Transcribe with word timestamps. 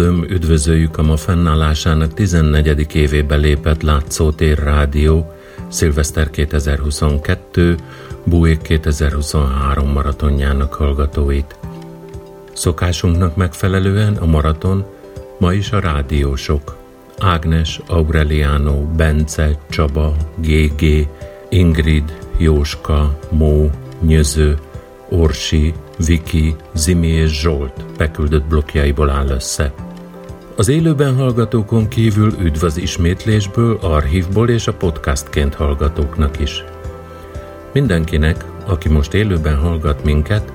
Üdvözlöm, 0.00 0.30
üdvözöljük 0.30 0.98
a 0.98 1.02
ma 1.02 1.16
fennállásának 1.16 2.14
14. 2.14 2.94
évébe 2.94 3.36
lépett 3.36 3.82
Látszótér 3.82 4.58
Rádió, 4.58 5.32
Szilveszter 5.68 6.30
2022, 6.30 7.76
Bújék 8.24 8.62
2023 8.62 9.88
maratonjának 9.88 10.74
hallgatóit. 10.74 11.58
Szokásunknak 12.52 13.36
megfelelően 13.36 14.16
a 14.16 14.26
maraton 14.26 14.84
ma 15.38 15.52
is 15.52 15.72
a 15.72 15.80
rádiósok. 15.80 16.76
Ágnes, 17.18 17.80
Aureliano, 17.86 18.86
Bence, 18.96 19.58
Csaba, 19.70 20.16
GG, 20.36 21.08
Ingrid, 21.48 22.18
Jóska, 22.38 23.18
Mó, 23.30 23.70
Nyöző, 24.00 24.58
Orsi, 25.08 25.74
Viki, 26.06 26.56
Zimi 26.74 27.08
és 27.08 27.40
Zsolt 27.40 27.84
beküldött 27.96 28.44
blokkjaiból 28.44 29.10
áll 29.10 29.28
össze. 29.28 29.79
Az 30.60 30.68
élőben 30.68 31.16
hallgatókon 31.16 31.88
kívül 31.88 32.32
üdv 32.40 32.64
az 32.64 32.76
ismétlésből, 32.76 33.78
archívból 33.82 34.48
és 34.48 34.66
a 34.66 34.74
podcastként 34.74 35.54
hallgatóknak 35.54 36.40
is. 36.40 36.64
Mindenkinek, 37.72 38.44
aki 38.66 38.88
most 38.88 39.14
élőben 39.14 39.56
hallgat 39.56 40.04
minket, 40.04 40.52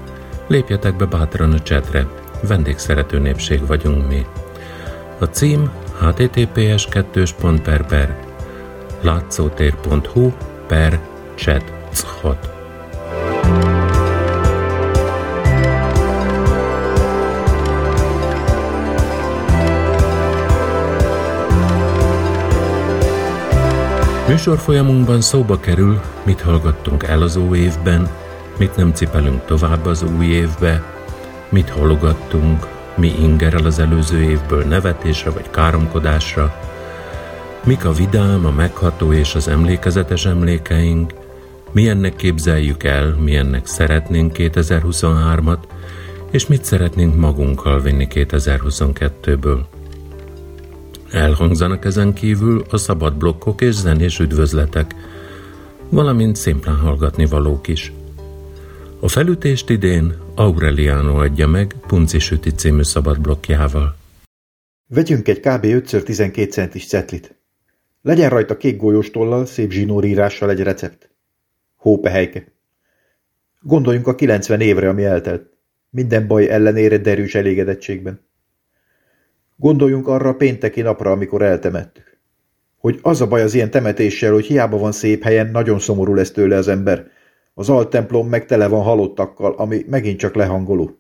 lépjetek 0.48 0.96
be 0.96 1.06
bátran 1.06 1.52
a 1.52 1.62
csetre, 1.62 2.08
vendégszerető 2.48 3.20
népség 3.20 3.66
vagyunk 3.68 4.08
mi. 4.08 4.26
A 5.20 5.26
cím 5.26 5.72
https 6.00 6.88
2 6.88 7.24
per 7.64 7.86
per 7.86 8.20
látszótér.hu 9.02 10.32
per 10.68 11.00
chat 11.36 11.72
6. 12.22 12.55
Műsorfolyamunkban 24.28 25.22
szóba 25.22 25.60
kerül, 25.60 26.02
mit 26.24 26.42
hallgattunk 26.42 27.04
el 27.04 27.22
az 27.22 27.36
új 27.36 27.58
évben, 27.58 28.10
mit 28.58 28.76
nem 28.76 28.94
cipelünk 28.94 29.46
tovább 29.46 29.86
az 29.86 30.04
új 30.18 30.26
évbe, 30.26 30.84
mit 31.50 31.70
halogattunk, 31.70 32.68
mi 32.96 33.14
ingerel 33.20 33.66
az 33.66 33.80
előző 33.80 34.22
évből 34.22 34.64
nevetésre 34.64 35.30
vagy 35.30 35.50
káromkodásra, 35.50 36.56
mik 37.66 37.86
a 37.86 37.92
vidám, 37.92 38.46
a 38.46 38.52
megható 38.52 39.14
és 39.14 39.36
az 39.36 39.48
emlékezetes 39.48 40.26
emlékeink, 40.26 41.14
milyennek 41.72 42.16
képzeljük 42.16 42.84
el, 42.84 43.16
milyennek 43.20 43.66
szeretnénk 43.66 44.36
2023-at, 44.38 45.60
és 46.32 46.48
mit 46.48 46.64
szeretnénk 46.64 47.16
magunkkal 47.16 47.82
vinni 47.82 48.08
2022-ből. 48.10 49.60
Elhangzanak 51.12 51.86
ezen 51.86 52.14
kívül 52.14 52.66
a 52.70 52.78
szabad 52.78 53.16
blokkok 53.16 53.62
és 53.62 53.74
zenés 53.74 54.20
üdvözletek, 54.20 54.96
valamint 55.90 56.36
szimplán 56.36 56.76
hallgatni 56.76 57.26
valók 57.26 57.68
is. 57.68 57.94
A 59.00 59.08
felütést 59.08 59.70
idén 59.70 60.14
Aureliano 60.36 61.20
adja 61.20 61.48
meg 61.48 61.76
Punci 61.88 62.20
Süti 62.20 62.52
című 62.52 62.84
szabad 62.84 63.22
blokkjával. 63.22 63.96
Vegyünk 64.88 65.28
egy 65.28 65.40
kb. 65.40 65.66
5x12 65.66 66.52
centis 66.52 66.88
cetlit. 66.88 67.36
Legyen 68.02 68.30
rajta 68.30 68.58
kék 68.58 68.78
golyós 68.78 69.12
tollal, 69.12 69.46
szép 69.46 69.72
zsinórírással 69.72 70.50
egy 70.50 70.60
recept. 70.60 71.10
Hópehelyke. 71.76 72.54
Gondoljunk 73.62 74.08
a 74.08 74.16
90 74.16 74.62
évre, 74.62 74.90
ami 74.90 75.04
eltelt. 75.04 75.50
Minden 75.90 76.28
baj 76.28 76.50
ellenére 76.50 76.98
derűs 76.98 77.36
elégedettségben. 77.36 78.25
Gondoljunk 79.58 80.08
arra 80.08 80.30
a 80.30 80.36
pénteki 80.36 80.82
napra, 80.82 81.12
amikor 81.12 81.42
eltemettük. 81.42 82.18
Hogy 82.78 83.00
az 83.02 83.22
a 83.22 83.28
baj 83.28 83.42
az 83.42 83.54
ilyen 83.54 83.72
temetéssel, 83.72 84.32
hogy 84.32 84.46
hiába 84.46 84.78
van 84.78 84.92
szép 84.92 85.24
helyen, 85.24 85.52
nagyon 85.52 85.80
szomorú 85.80 86.14
lesz 86.14 86.32
tőle 86.32 86.56
az 86.56 86.68
ember. 86.68 87.08
Az 87.54 87.70
altemplom 87.70 88.28
meg 88.28 88.46
tele 88.46 88.68
van 88.68 88.84
halottakkal, 88.84 89.54
ami 89.58 89.86
megint 89.90 90.20
csak 90.20 90.36
lehangoló. 90.36 90.98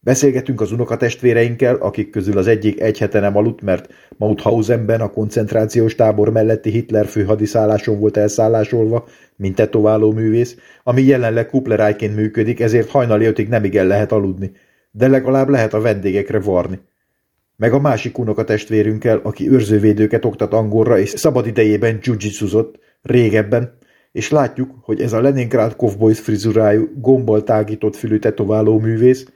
Beszélgetünk 0.00 0.60
az 0.60 0.72
unokatestvéreinkkel, 0.72 1.74
akik 1.74 2.10
közül 2.10 2.38
az 2.38 2.46
egyik 2.46 2.80
egy 2.80 2.98
hete 2.98 3.20
nem 3.20 3.36
aludt, 3.36 3.62
mert 3.62 3.92
Mauthausenben 4.16 5.00
a 5.00 5.10
koncentrációs 5.10 5.94
tábor 5.94 6.30
melletti 6.30 6.70
Hitler 6.70 7.06
főhadiszálláson 7.06 8.00
volt 8.00 8.16
elszállásolva, 8.16 9.04
mint 9.36 9.54
tetováló 9.54 10.12
művész, 10.12 10.56
ami 10.82 11.02
jelenleg 11.02 11.46
kuplerájként 11.46 12.16
működik, 12.16 12.60
ezért 12.60 12.90
hajnali 12.90 13.24
ötig 13.24 13.48
nem 13.48 13.64
igen 13.64 13.86
lehet 13.86 14.12
aludni, 14.12 14.52
de 14.90 15.08
legalább 15.08 15.48
lehet 15.48 15.74
a 15.74 15.80
vendégekre 15.80 16.40
varni 16.40 16.80
meg 17.56 17.72
a 17.72 17.80
másik 17.80 18.18
unokatestvérünkkel, 18.18 19.20
aki 19.22 19.50
őrzővédőket 19.50 20.24
oktat 20.24 20.52
angolra 20.52 20.98
és 20.98 21.08
szabad 21.08 21.46
idejében 21.46 21.98
dzsujjitsuzott 21.98 22.78
régebben, 23.02 23.78
és 24.12 24.30
látjuk, 24.30 24.70
hogy 24.82 25.00
ez 25.00 25.12
a 25.12 25.20
Leningrád 25.20 25.76
Cowboys 25.76 26.20
frizurájú, 26.20 26.88
gombbal 26.94 27.42
tágított 27.42 27.96
fülű 27.96 28.18
tetováló 28.18 28.78
művész, 28.78 29.26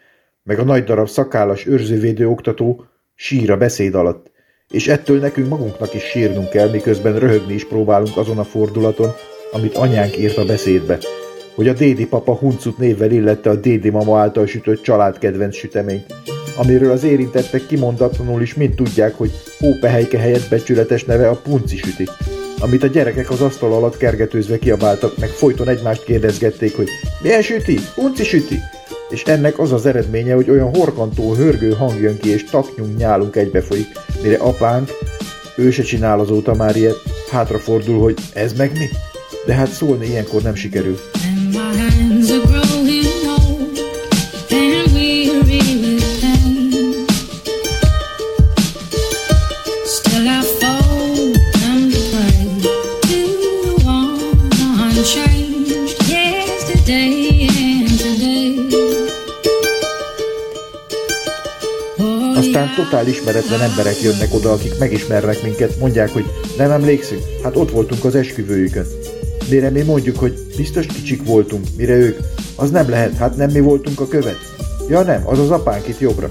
meg 0.43 0.59
a 0.59 0.65
nagy 0.65 0.85
darab 0.85 1.09
szakállas 1.09 1.67
őrzővédő 1.67 2.29
oktató 2.29 2.85
sír 3.15 3.51
a 3.51 3.57
beszéd 3.57 3.95
alatt, 3.95 4.31
és 4.71 4.89
ettől 4.89 5.19
nekünk 5.19 5.49
magunknak 5.49 5.95
is 5.95 6.03
sírnunk 6.03 6.49
kell, 6.49 6.71
miközben 6.71 7.19
röhögni 7.19 7.55
is 7.55 7.67
próbálunk 7.67 8.17
azon 8.17 8.39
a 8.39 8.45
fordulaton, 8.45 9.11
amit 9.53 9.77
anyánk 9.77 10.19
írt 10.19 10.37
a 10.37 10.45
beszédbe, 10.45 10.99
hogy 11.55 11.69
a 11.69 11.73
Dédi 11.73 12.07
papa 12.07 12.35
huncut 12.35 12.79
névvel 12.79 13.11
illette 13.11 13.51
a 13.51 13.57
Dédi 13.57 13.91
mama 13.91 14.19
által 14.19 14.47
sütött 14.47 14.83
családkedvenc 14.83 15.57
süteményt, 15.57 16.15
amiről 16.59 16.91
az 16.91 17.05
érintettek 17.05 17.67
kimondatlanul 17.67 18.43
is 18.43 18.55
mind 18.55 18.75
tudják, 18.75 19.15
hogy 19.15 19.31
hópehelyke 19.59 20.19
helyett 20.19 20.49
becsületes 20.49 21.05
neve 21.05 21.29
a 21.29 21.35
punci 21.37 21.77
süti, 21.77 22.09
amit 22.61 22.83
a 22.83 22.87
gyerekek 22.87 23.31
az 23.31 23.41
asztal 23.41 23.73
alatt 23.73 23.97
kergetőzve 23.97 24.59
kiabáltak, 24.59 25.19
meg 25.19 25.29
folyton 25.29 25.69
egymást 25.69 26.05
kérdezgették, 26.05 26.77
hogy 26.77 26.89
milyen 27.23 27.43
süti? 27.43 27.79
Punci 27.95 28.25
süti? 28.25 28.59
És 29.11 29.23
ennek 29.23 29.59
az 29.59 29.73
az 29.73 29.87
eredménye, 29.87 30.35
hogy 30.35 30.51
olyan 30.51 30.75
horkantó, 30.75 31.35
hörgő 31.35 31.71
hang 31.71 32.01
jön 32.01 32.19
ki, 32.19 32.29
és 32.29 32.45
taknyunk, 32.45 32.97
nyálunk 32.97 33.37
egybefolyik, 33.37 33.89
mire 34.23 34.37
apánk, 34.37 34.91
ő 35.57 35.71
se 35.71 35.83
csinál 35.83 36.21
azóta 36.21 36.55
már 36.55 36.77
ilyet, 36.77 37.03
hátrafordul, 37.31 38.01
hogy 38.01 38.15
ez 38.33 38.53
meg 38.53 38.73
mi? 38.73 38.89
De 39.47 39.55
hát 39.55 39.71
szólni 39.71 40.07
ilyenkor 40.07 40.43
nem 40.43 40.55
sikerül. 40.55 40.99
Totál 62.91 63.09
ismeretlen 63.09 63.61
emberek 63.61 64.03
jönnek 64.03 64.35
oda, 64.35 64.53
akik 64.53 64.79
megismernek 64.79 65.43
minket, 65.43 65.79
mondják, 65.79 66.11
hogy 66.11 66.25
nem 66.57 66.71
emlékszünk, 66.71 67.23
hát 67.43 67.57
ott 67.57 67.71
voltunk 67.71 68.05
az 68.05 68.15
esküvőjükön. 68.15 68.87
Mire 69.51 69.71
mi 69.71 69.83
mondjuk, 69.83 70.19
hogy 70.19 70.39
biztos 70.57 70.87
kicsik 70.87 71.25
voltunk, 71.25 71.67
mire 71.77 71.95
ők, 71.95 72.19
az 72.57 72.71
nem 72.71 72.89
lehet, 72.89 73.17
hát 73.17 73.37
nem 73.37 73.51
mi 73.51 73.61
voltunk 73.61 74.01
a 74.01 74.09
követ. 74.09 74.37
Ja 74.89 75.03
nem, 75.03 75.23
az 75.27 75.39
az 75.39 75.51
apánk 75.51 75.89
itt 75.89 75.99
jobbra. 75.99 76.29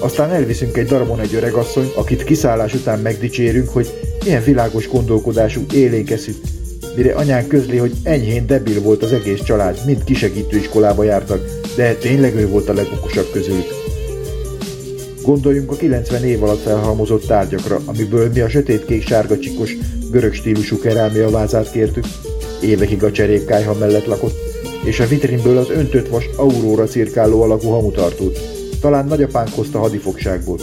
Aztán 0.00 0.30
elviszünk 0.30 0.76
egy 0.76 0.86
darabon 0.86 1.20
egy 1.20 1.34
öregasszony, 1.34 1.92
akit 1.94 2.24
kiszállás 2.24 2.74
után 2.74 2.98
megdicsérünk, 2.98 3.68
hogy 3.68 3.90
milyen 4.24 4.44
világos 4.44 4.88
gondolkodású 4.88 5.60
élénkeszű. 5.72 6.32
Mire 6.96 7.14
anyán 7.14 7.46
közli, 7.46 7.76
hogy 7.76 7.92
enyhén 8.02 8.46
debil 8.46 8.80
volt 8.80 9.02
az 9.02 9.12
egész 9.12 9.42
család, 9.42 9.80
mind 9.86 10.04
kisegítő 10.04 10.56
iskolába 10.56 11.04
jártak, 11.04 11.44
de 11.76 11.94
tényleg 11.94 12.34
ő 12.34 12.48
volt 12.48 12.68
a 12.68 12.74
legokosabb 12.74 13.30
közülük. 13.32 13.79
Gondoljunk 15.22 15.70
a 15.70 15.76
90 15.76 16.24
év 16.24 16.42
alatt 16.42 16.60
felhalmozott 16.60 17.26
tárgyakra, 17.26 17.80
amiből 17.84 18.30
mi 18.32 18.40
a 18.40 18.48
sötétkék 18.48 19.06
sárga 19.06 19.38
csikos, 19.38 19.76
görög 20.10 20.32
stílusú 20.32 20.78
kerámia 20.78 21.30
vázát 21.30 21.70
kértük, 21.70 22.04
évekig 22.62 23.04
a 23.04 23.12
cserépkájha 23.12 23.74
mellett 23.74 24.06
lakott, 24.06 24.34
és 24.84 25.00
a 25.00 25.06
vitrinből 25.06 25.58
az 25.58 25.70
öntött 25.70 26.08
vas 26.08 26.28
auróra 26.36 26.84
cirkáló 26.84 27.42
alakú 27.42 27.68
hamutartót. 27.68 28.38
Talán 28.80 29.06
nagyapánk 29.06 29.48
hozta 29.48 29.78
hadifogságból. 29.78 30.58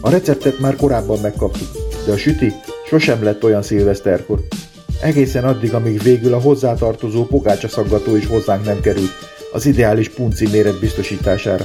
A 0.00 0.10
receptet 0.10 0.58
már 0.58 0.76
korábban 0.76 1.18
megkaptuk, 1.20 1.68
de 2.06 2.12
a 2.12 2.16
süti 2.16 2.52
sosem 2.86 3.22
lett 3.22 3.44
olyan 3.44 3.62
szilveszterkor. 3.62 4.44
Egészen 5.02 5.44
addig, 5.44 5.74
amíg 5.74 6.02
végül 6.02 6.34
a 6.34 6.40
hozzátartozó 6.40 7.24
pogácsa 7.24 7.68
szaggató 7.68 8.16
is 8.16 8.26
hozzánk 8.26 8.64
nem 8.64 8.80
került, 8.80 9.12
az 9.52 9.66
ideális 9.66 10.08
punci 10.08 10.48
méret 10.52 10.80
biztosítására. 10.80 11.64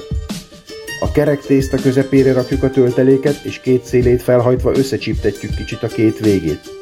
A 0.99 1.11
kerek 1.11 1.41
tészta 1.41 1.77
közepére 1.77 2.33
rakjuk 2.33 2.63
a 2.63 2.69
tölteléket, 2.69 3.43
és 3.43 3.59
két 3.59 3.83
szélét 3.83 4.21
felhajtva 4.21 4.75
összecsíptetjük 4.75 5.55
kicsit 5.55 5.83
a 5.83 5.87
két 5.87 6.19
végét. 6.19 6.75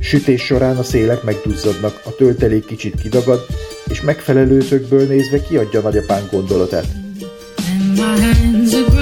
Sütés 0.00 0.42
során 0.42 0.76
a 0.76 0.82
szélek 0.82 1.22
megduzzadnak, 1.22 2.00
a 2.04 2.14
töltelék 2.14 2.64
kicsit 2.64 3.00
kidagad, 3.00 3.46
és 3.90 4.00
megfelelő 4.00 4.60
szögből 4.60 5.06
nézve 5.06 5.42
kiadja 5.42 5.80
nagyapánk 5.80 6.30
gondolatát. 6.30 6.86
And 7.58 7.94
my 7.94 8.24
hands 8.24 8.74
are 8.74 8.99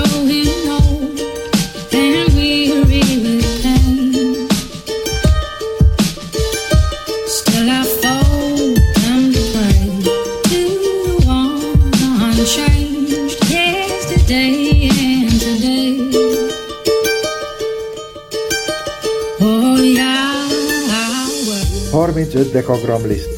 35 22.39 22.53
dekagram 22.53 23.07
liszt, 23.07 23.29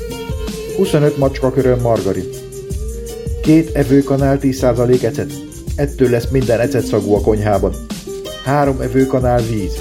25 0.76 1.16
macskakörön 1.16 1.80
margarin, 1.80 2.28
két 3.42 3.70
evőkanál 3.74 4.38
10% 4.42 5.02
ecet, 5.02 5.32
ettől 5.76 6.10
lesz 6.10 6.28
minden 6.30 6.60
ecet 6.60 6.84
szagú 6.84 7.14
a 7.14 7.20
konyhában, 7.20 7.74
három 8.44 8.80
evőkanál 8.80 9.42
víz. 9.42 9.78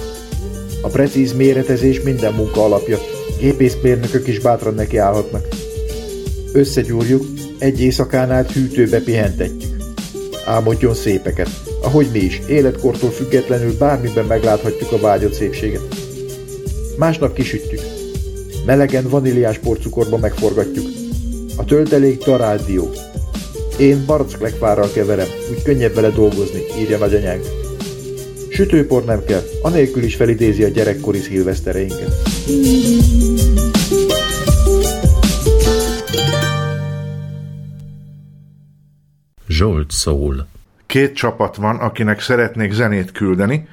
A 0.81 0.87
precíz 0.87 1.33
méretezés 1.33 2.01
minden 2.01 2.33
munka 2.33 2.63
alapja, 2.63 2.97
gépészmérnökök 3.39 4.27
is 4.27 4.39
bátran 4.39 4.73
nekiállhatnak. 4.73 5.47
Összegyúrjuk, 6.53 7.25
egy 7.57 7.81
éjszakán 7.81 8.31
át 8.31 8.51
hűtőbe 8.51 8.99
pihentetjük. 8.99 9.75
Álmodjon 10.45 10.93
szépeket, 10.93 11.49
ahogy 11.81 12.07
mi 12.11 12.19
is, 12.19 12.41
életkortól 12.47 13.09
függetlenül 13.09 13.77
bármiben 13.77 14.25
megláthatjuk 14.25 14.91
a 14.91 14.99
vágyott 14.99 15.33
szépséget. 15.33 15.95
Másnap 16.97 17.33
kisütjük. 17.33 17.88
Melegen 18.69 19.09
vaníliás 19.09 19.57
porcukorba 19.57 20.17
megforgatjuk. 20.17 20.85
A 21.57 21.65
töltelék 21.65 22.23
dió. 22.65 22.89
Én 23.79 24.05
baracklegfárral 24.05 24.91
keverem, 24.91 25.27
úgy 25.51 25.61
könnyebb 25.63 25.93
vele 25.93 26.09
dolgozni, 26.09 26.61
írja 26.79 26.97
nagyanyánk. 26.97 27.43
Sütőpor 28.49 29.05
nem 29.05 29.23
kell, 29.23 29.41
anélkül 29.61 30.03
is 30.03 30.15
felidézi 30.15 30.63
a 30.63 30.67
gyerekkori 30.67 31.19
szilvesztereinket. 31.19 32.13
Zsolt 39.47 39.91
szól. 39.91 40.47
Két 40.85 41.15
csapat 41.15 41.55
van, 41.55 41.75
akinek 41.75 42.21
szeretnék 42.21 42.71
zenét 42.71 43.11
küldeni, 43.11 43.67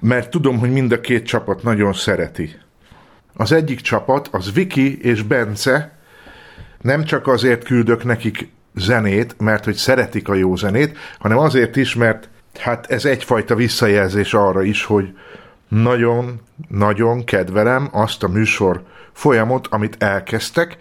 mert 0.00 0.30
tudom, 0.30 0.58
hogy 0.58 0.70
mind 0.70 0.92
a 0.92 1.00
két 1.00 1.26
csapat 1.26 1.62
nagyon 1.62 1.92
szereti. 1.92 2.56
Az 3.40 3.52
egyik 3.52 3.80
csapat, 3.80 4.28
az 4.32 4.52
Viki 4.52 5.00
és 5.02 5.22
Bence, 5.22 5.98
nem 6.80 7.04
csak 7.04 7.26
azért 7.26 7.64
küldök 7.64 8.04
nekik 8.04 8.48
zenét, 8.74 9.34
mert 9.38 9.64
hogy 9.64 9.74
szeretik 9.74 10.28
a 10.28 10.34
jó 10.34 10.56
zenét, 10.56 10.98
hanem 11.18 11.38
azért 11.38 11.76
is, 11.76 11.94
mert 11.94 12.28
hát 12.58 12.86
ez 12.90 13.04
egyfajta 13.04 13.54
visszajelzés 13.54 14.34
arra 14.34 14.62
is, 14.62 14.84
hogy 14.84 15.16
nagyon-nagyon 15.68 17.24
kedvelem 17.24 17.88
azt 17.92 18.22
a 18.22 18.28
műsor 18.28 18.82
folyamot, 19.12 19.66
amit 19.66 20.02
elkezdtek, 20.02 20.76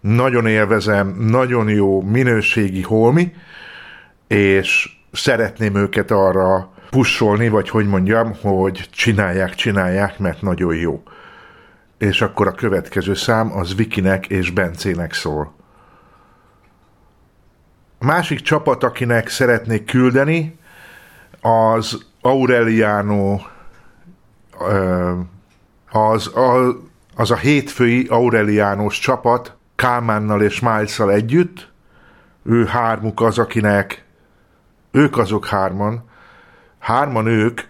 nagyon 0.00 0.46
élvezem, 0.46 1.16
nagyon 1.18 1.68
jó 1.68 2.02
minőségi 2.02 2.82
holmi, 2.82 3.32
és 4.26 4.96
szeretném 5.12 5.74
őket 5.74 6.10
arra 6.10 6.72
pusolni, 6.90 7.48
vagy 7.48 7.68
hogy 7.68 7.86
mondjam, 7.86 8.34
hogy 8.40 8.88
csinálják, 8.92 9.54
csinálják, 9.54 10.18
mert 10.18 10.42
nagyon 10.42 10.74
jó. 10.74 11.02
És 11.98 12.22
akkor 12.22 12.46
a 12.46 12.52
következő 12.52 13.14
szám 13.14 13.52
az 13.52 13.74
Vikinek 13.74 14.26
és 14.26 14.50
Bencének 14.50 15.12
szól. 15.12 15.54
Másik 17.98 18.40
csapat, 18.40 18.84
akinek 18.84 19.28
szeretnék 19.28 19.84
küldeni, 19.84 20.58
az 21.40 22.06
Aureliano 22.20 23.40
az, 25.90 26.30
az, 26.34 26.74
az 27.16 27.30
a 27.30 27.36
hétfői 27.36 28.06
Aureliános 28.10 28.98
csapat 28.98 29.56
Kálmánnal 29.76 30.42
és 30.42 30.60
miles 30.60 30.98
együtt, 30.98 31.72
ő 32.42 32.64
hármuk 32.64 33.20
az, 33.20 33.38
akinek 33.38 34.04
ők 34.90 35.18
azok 35.18 35.46
hárman, 35.46 36.04
hárman 36.78 37.26
ők, 37.26 37.60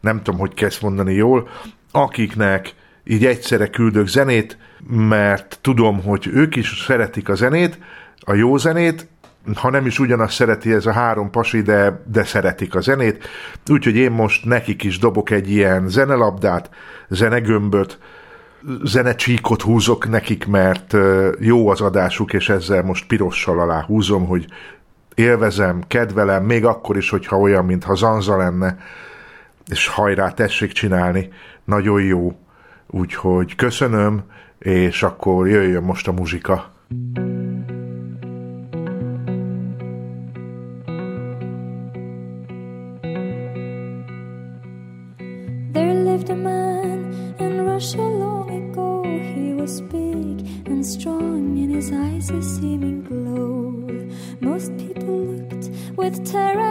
nem 0.00 0.22
tudom, 0.22 0.40
hogy 0.40 0.54
kezd 0.54 0.82
mondani 0.82 1.14
jól, 1.14 1.48
akiknek 1.90 2.74
így 3.06 3.26
egyszerre 3.26 3.66
küldök 3.66 4.06
zenét, 4.06 4.58
mert 4.88 5.58
tudom, 5.60 6.02
hogy 6.02 6.28
ők 6.32 6.56
is 6.56 6.84
szeretik 6.86 7.28
a 7.28 7.34
zenét, 7.34 7.78
a 8.20 8.34
jó 8.34 8.56
zenét, 8.56 9.08
ha 9.54 9.70
nem 9.70 9.86
is 9.86 9.98
ugyanazt 9.98 10.34
szereti 10.34 10.72
ez 10.72 10.86
a 10.86 10.92
három 10.92 11.30
pasi, 11.30 11.62
de, 11.62 12.02
de 12.06 12.24
szeretik 12.24 12.74
a 12.74 12.80
zenét, 12.80 13.28
úgyhogy 13.68 13.96
én 13.96 14.10
most 14.10 14.44
nekik 14.44 14.82
is 14.82 14.98
dobok 14.98 15.30
egy 15.30 15.50
ilyen 15.50 15.88
zenelabdát, 15.88 16.70
zenegömböt, 17.08 17.98
zenecsíkot 18.82 19.62
húzok 19.62 20.08
nekik, 20.08 20.46
mert 20.46 20.96
jó 21.38 21.68
az 21.68 21.80
adásuk, 21.80 22.32
és 22.32 22.48
ezzel 22.48 22.82
most 22.82 23.06
pirossal 23.06 23.60
alá 23.60 23.82
húzom, 23.82 24.26
hogy 24.26 24.46
élvezem, 25.14 25.82
kedvelem, 25.86 26.44
még 26.44 26.64
akkor 26.64 26.96
is, 26.96 27.10
hogyha 27.10 27.38
olyan, 27.38 27.64
mintha 27.64 27.94
zanza 27.94 28.36
lenne, 28.36 28.78
és 29.66 29.86
hajrá, 29.86 30.30
tessék 30.30 30.72
csinálni, 30.72 31.28
nagyon 31.64 32.02
jó. 32.02 32.36
Úgyhogy 32.98 33.54
köszönöm, 33.54 34.22
és 34.58 35.02
akkor 35.02 35.48
jöjjön 35.48 35.82
most 35.82 36.08
a 36.08 36.12
muzsika. 36.12 36.72
There 45.72 45.92
lived 46.02 46.30
a 46.30 46.34
man 46.34 47.14
in 47.38 47.64
Russia 47.64 48.08
long 48.08 48.50
ago. 48.50 49.02
He 49.02 49.54
was 49.54 49.80
big 49.80 50.40
and 50.66 50.84
strong, 50.84 51.56
in 51.56 51.68
his 51.74 51.90
eyes 51.90 52.30
a 52.30 52.40
seeming 52.40 53.04
glow. 53.08 53.84
Most 54.40 54.70
people 54.76 55.18
looked 55.24 55.70
with 55.96 56.30
terror 56.32 56.65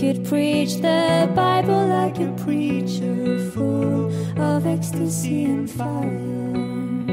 could 0.00 0.24
preach 0.24 0.76
the 0.76 1.30
Bible 1.34 1.86
like 1.88 2.18
a 2.18 2.32
preacher, 2.42 3.50
full 3.50 4.06
of 4.40 4.66
ecstasy 4.66 5.44
and 5.44 5.70
fire. 5.70 7.04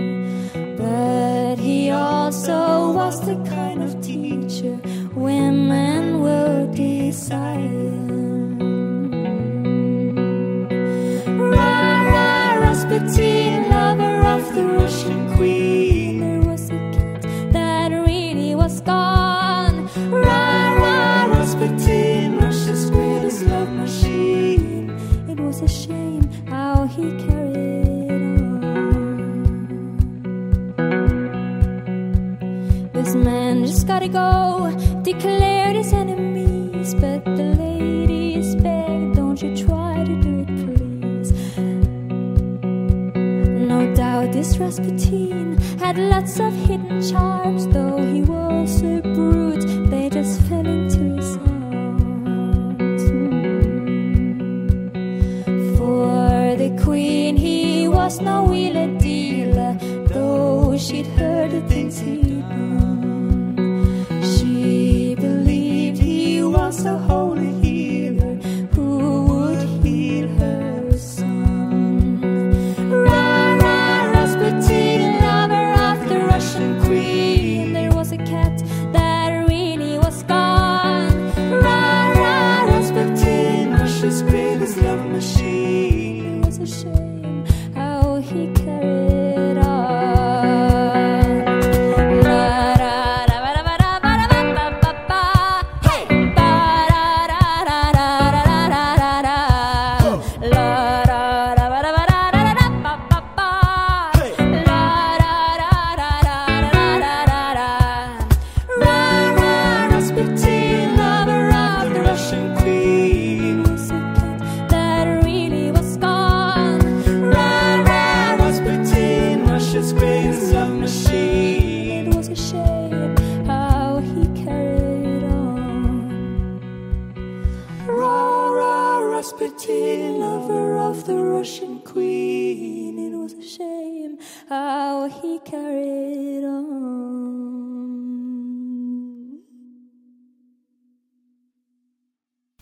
But 0.77 1.59
he 1.59 1.91
also 1.91 2.93
was 2.93 3.19
the 3.25 3.35
kind 3.49 3.83
of 3.83 4.01
teacher 4.01 4.79
women 5.13 6.21
will 6.21 6.71
desire. 6.71 7.76
Go, 34.17 34.71
declared 35.03 35.75
his 35.75 35.91
enemies, 35.93 36.93
but 36.95 37.23
the 37.39 37.47
ladies 37.65 38.55
begged, 38.55 39.15
don't 39.15 39.39
you 39.43 39.51
try 39.65 39.95
to 40.09 40.15
do 40.27 40.33
it, 40.43 40.51
please. 40.61 41.29
No 43.71 43.79
doubt 44.01 44.31
this 44.37 44.57
Rasputin 44.57 45.57
had 45.83 45.97
lots 46.13 46.39
of 46.39 46.51
hidden 46.67 47.01
charms, 47.09 47.67
though 47.67 47.96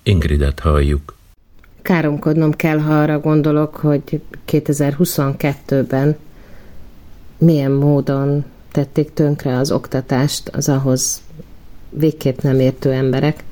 Ingridet 0.08 0.60
halljuk. 0.60 1.16
Káromkodnom 1.82 2.52
kell, 2.52 2.78
ha 2.78 3.02
arra 3.02 3.20
gondolok, 3.20 3.76
hogy 3.76 4.22
2022-ben 4.48 6.18
milyen 7.38 7.72
módon 7.72 8.44
tették 8.72 9.14
tönkre 9.14 9.58
az 9.58 9.72
oktatást 9.72 10.50
az 10.50 10.70
ahhoz 10.70 11.22
végképp 11.90 12.40
nem 12.40 12.60
értő 12.60 12.92
emberek. 12.92 13.44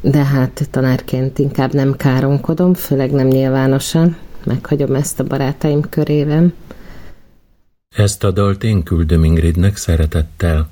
De 0.00 0.24
hát 0.24 0.68
tanárként 0.70 1.38
inkább 1.38 1.72
nem 1.72 1.96
káromkodom, 1.96 2.74
főleg 2.74 3.10
nem 3.10 3.26
nyilvánosan. 3.26 4.16
Meghagyom 4.44 4.94
ezt 4.94 5.20
a 5.20 5.24
barátaim 5.24 5.80
körében. 5.80 6.54
Ezt 7.96 8.24
a 8.24 8.30
dalt 8.30 8.64
én 8.64 8.82
küldöm 8.82 9.24
Ingridnek 9.24 9.76
szeretettel. 9.76 10.70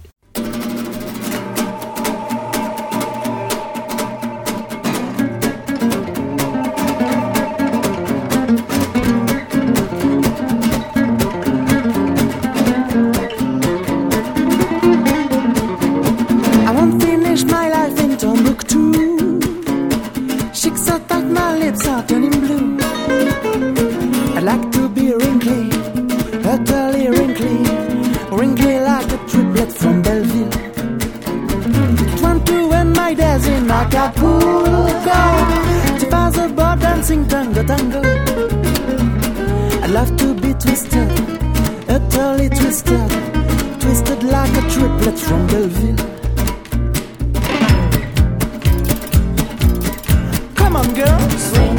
Nyöző 50.90 51.69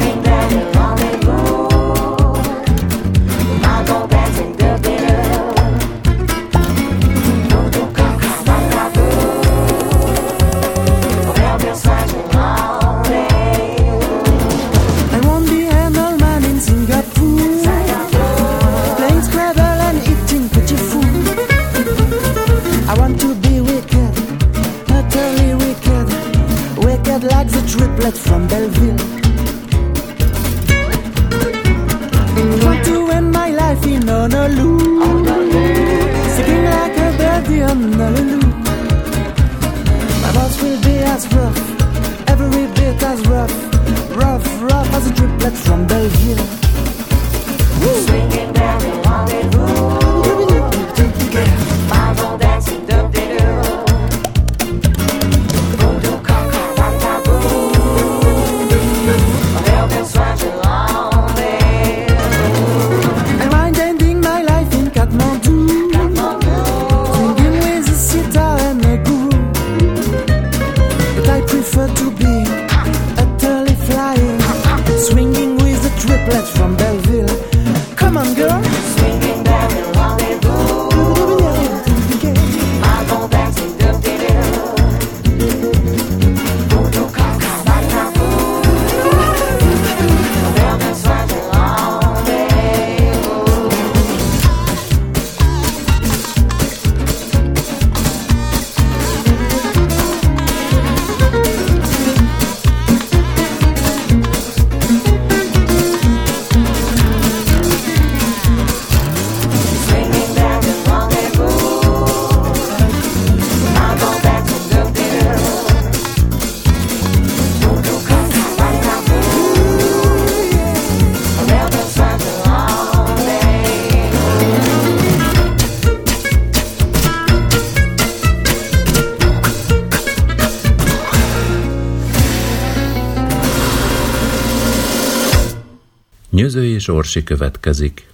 és 136.82 136.88
Orsi 136.88 137.22
következik. 137.22 138.10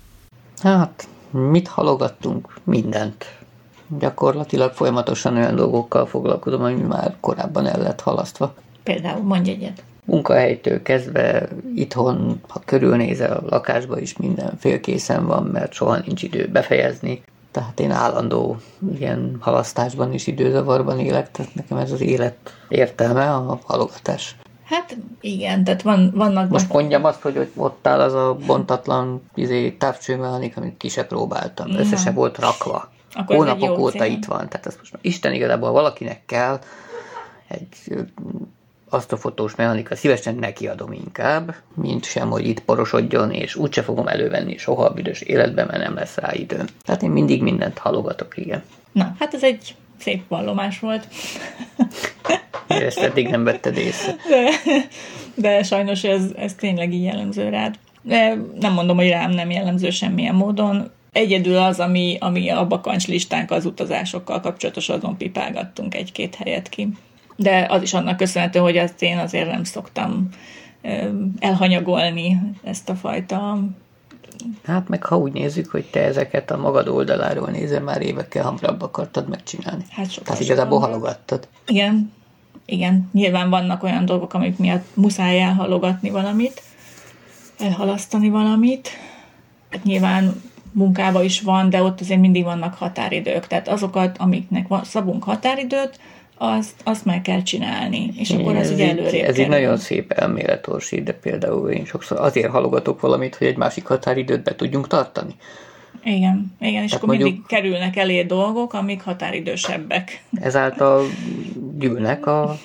Hát, 0.59 1.09
mit 1.31 1.69
halogattunk? 1.69 2.55
Mindent. 2.65 3.25
Gyakorlatilag 3.99 4.73
folyamatosan 4.73 5.37
olyan 5.37 5.57
dolgokkal 5.57 6.07
foglalkozom, 6.07 6.63
ami 6.63 6.83
már 6.83 7.17
korábban 7.21 7.67
el 7.67 7.81
lett 7.81 8.01
halasztva. 8.01 8.55
Például 8.83 9.23
mondj 9.23 9.51
egyet. 9.51 9.83
Munkahelytől 10.05 10.83
kezdve 10.83 11.49
itthon, 11.75 12.41
ha 12.49 12.63
körülnézel 12.65 13.37
a 13.37 13.43
lakásba 13.49 14.01
is 14.01 14.17
minden 14.17 14.57
félkészen 14.59 15.27
van, 15.27 15.45
mert 15.45 15.73
soha 15.73 15.99
nincs 16.07 16.23
idő 16.23 16.49
befejezni. 16.53 17.23
Tehát 17.51 17.81
én 17.81 17.91
állandó 17.91 18.57
ilyen 18.99 19.37
halasztásban 19.41 20.13
és 20.13 20.27
időzavarban 20.27 20.99
élek, 20.99 21.31
tehát 21.31 21.55
nekem 21.55 21.79
ez 21.79 21.93
az 21.93 22.01
élet 22.01 22.37
értelme, 22.69 23.35
a 23.35 23.59
halogatás. 23.65 24.37
Hát 24.69 24.97
igen, 25.21 25.65
tehát 25.65 25.83
van, 25.83 26.13
vannak... 26.15 26.49
Most 26.49 26.73
mondjam 26.73 27.05
azt, 27.05 27.21
hogy 27.21 27.51
ott 27.55 27.87
áll 27.87 28.01
az 28.01 28.15
a 28.15 28.37
bontatlan 28.47 29.23
izé, 29.35 29.71
távcsőmechanik, 29.71 30.57
amit 30.57 30.77
ki 30.77 30.89
se 30.89 31.05
próbáltam. 31.05 31.71
Össze 31.71 31.97
se 31.97 32.11
volt 32.11 32.39
rakva. 32.39 32.91
Akkor 33.13 33.37
Hónapok 33.37 33.79
óta 33.79 34.05
cím. 34.05 34.13
itt 34.13 34.25
van. 34.25 34.49
Tehát 34.49 34.67
ezt 34.67 34.79
most 34.79 34.99
Isten 35.01 35.33
igazából 35.33 35.71
valakinek 35.71 36.25
kell 36.27 36.59
egy 37.49 37.67
azt 38.89 39.13
a 39.13 39.17
fotós 39.17 39.55
mechanika 39.55 39.97
szívesen 39.97 40.35
nekiadom 40.35 40.93
inkább, 40.93 41.55
mint 41.75 42.05
sem, 42.05 42.31
hogy 42.31 42.47
itt 42.47 42.61
porosodjon, 42.61 43.31
és 43.31 43.55
úgyse 43.55 43.83
fogom 43.83 44.07
elővenni 44.07 44.57
soha 44.57 44.85
a 44.85 44.93
büdös 44.93 45.21
életben, 45.21 45.67
mert 45.67 45.83
nem 45.83 45.95
lesz 45.95 46.17
rá 46.17 46.33
időm. 46.33 46.67
Tehát 46.85 47.03
én 47.03 47.11
mindig 47.11 47.43
mindent 47.43 47.79
halogatok, 47.79 48.37
igen. 48.37 48.63
Na, 48.93 49.15
hát 49.19 49.35
ez 49.35 49.43
egy 49.43 49.75
szép 49.99 50.29
vallomás 50.29 50.79
volt. 50.79 51.09
Ezt 52.67 52.99
eddig 52.99 53.29
nem 53.29 53.45
vetted 53.45 53.77
észre. 53.77 54.15
De, 54.29 54.51
de 55.35 55.63
sajnos 55.63 56.05
ez, 56.05 56.23
ez 56.37 56.55
tényleg 56.55 56.93
így 56.93 57.03
jellemző 57.03 57.49
rád. 57.49 57.79
De 58.03 58.37
nem 58.61 58.73
mondom, 58.73 58.97
hogy 58.97 59.09
rám 59.09 59.31
nem 59.31 59.51
jellemző 59.51 59.91
semmilyen 59.91 60.35
módon. 60.35 60.91
Egyedül 61.13 61.57
az, 61.57 61.81
ami, 61.81 62.17
ami 62.21 62.51
a 62.51 62.67
bakancslistánk 62.67 63.51
az 63.51 63.65
utazásokkal 63.65 64.41
kapcsolatos, 64.41 64.89
azon 64.89 65.17
pipálgattunk 65.17 65.95
egy-két 65.95 66.35
helyet 66.35 66.69
ki. 66.69 66.89
de 67.37 67.67
az 67.69 67.83
is 67.83 67.95
annak 67.95 68.17
köszönhető, 68.17 68.59
hogy 68.59 68.77
ezt 68.77 69.03
én 69.03 69.19
azért 69.19 69.51
nem 69.51 69.65
szoktam 69.65 70.29
elhanyagolni 71.39 72.39
ezt 72.65 72.89
a 72.89 72.95
fajta 72.95 73.59
Hát 74.65 74.89
meg 74.89 75.05
ha 75.05 75.17
úgy 75.17 75.33
nézzük, 75.33 75.71
hogy 75.71 75.85
te 75.91 76.01
ezeket 76.01 76.51
a 76.51 76.57
magad 76.57 76.89
oldaláról 76.89 77.49
nézel, 77.49 77.83
már 77.83 78.03
évekkel 78.03 78.45
hamarabb 78.45 78.83
akartad 78.83 79.29
megcsinálni. 79.29 79.85
Hát 79.91 80.11
sokkal 80.11 80.25
Tehát 80.27 80.41
igazából 80.43 80.79
halogattad. 80.79 81.49
Igen, 81.67 82.13
igen. 82.65 83.09
Nyilván 83.13 83.51
vannak 83.51 83.83
olyan 83.83 84.05
dolgok, 84.05 84.35
amik 84.35 84.59
miatt 84.59 84.87
muszáj 84.95 85.41
elhalogatni 85.41 86.11
valamit, 86.11 86.63
elhalasztani 87.59 88.29
valamit. 88.29 88.89
Hát 89.71 89.85
nyilván 89.85 90.43
munkába 90.73 91.23
is 91.23 91.41
van, 91.41 91.71
de 91.71 91.83
ott 91.83 92.01
azért 92.01 92.21
mindig 92.21 92.45
vannak 92.45 92.75
határidők. 92.75 93.47
Tehát 93.47 93.69
azokat, 93.69 94.19
amiknek 94.19 94.69
van, 94.69 94.85
szabunk 94.85 95.25
határidőt, 95.25 95.99
azt, 96.39 96.75
azt 96.85 97.05
meg 97.05 97.23
kell 97.23 97.43
csinálni, 97.43 98.11
és 98.17 98.31
akkor 98.31 98.57
az 98.57 98.71
ugye 98.71 98.89
előrébb 98.89 99.25
Ez 99.25 99.39
egy 99.39 99.49
nagyon 99.49 99.77
szép 99.77 100.13
elméletorsi, 100.13 101.03
de 101.03 101.13
például 101.13 101.71
én 101.71 101.85
sokszor 101.85 102.21
azért 102.21 102.51
halogatok 102.51 103.01
valamit, 103.01 103.37
hogy 103.37 103.47
egy 103.47 103.57
másik 103.57 103.87
határidőt 103.87 104.43
be 104.43 104.55
tudjunk 104.55 104.87
tartani. 104.87 105.35
Igen, 106.05 106.57
igen, 106.61 106.83
és 106.83 106.91
Tehát 106.91 106.93
akkor 106.93 107.09
mondjuk, 107.09 107.29
mindig 107.29 107.47
kerülnek 107.47 107.97
elé 107.97 108.23
dolgok, 108.23 108.73
amik 108.73 109.03
határidősebbek. 109.03 110.23
Ezáltal 110.41 111.07
gyűlnek 111.79 112.27
a 112.27 112.59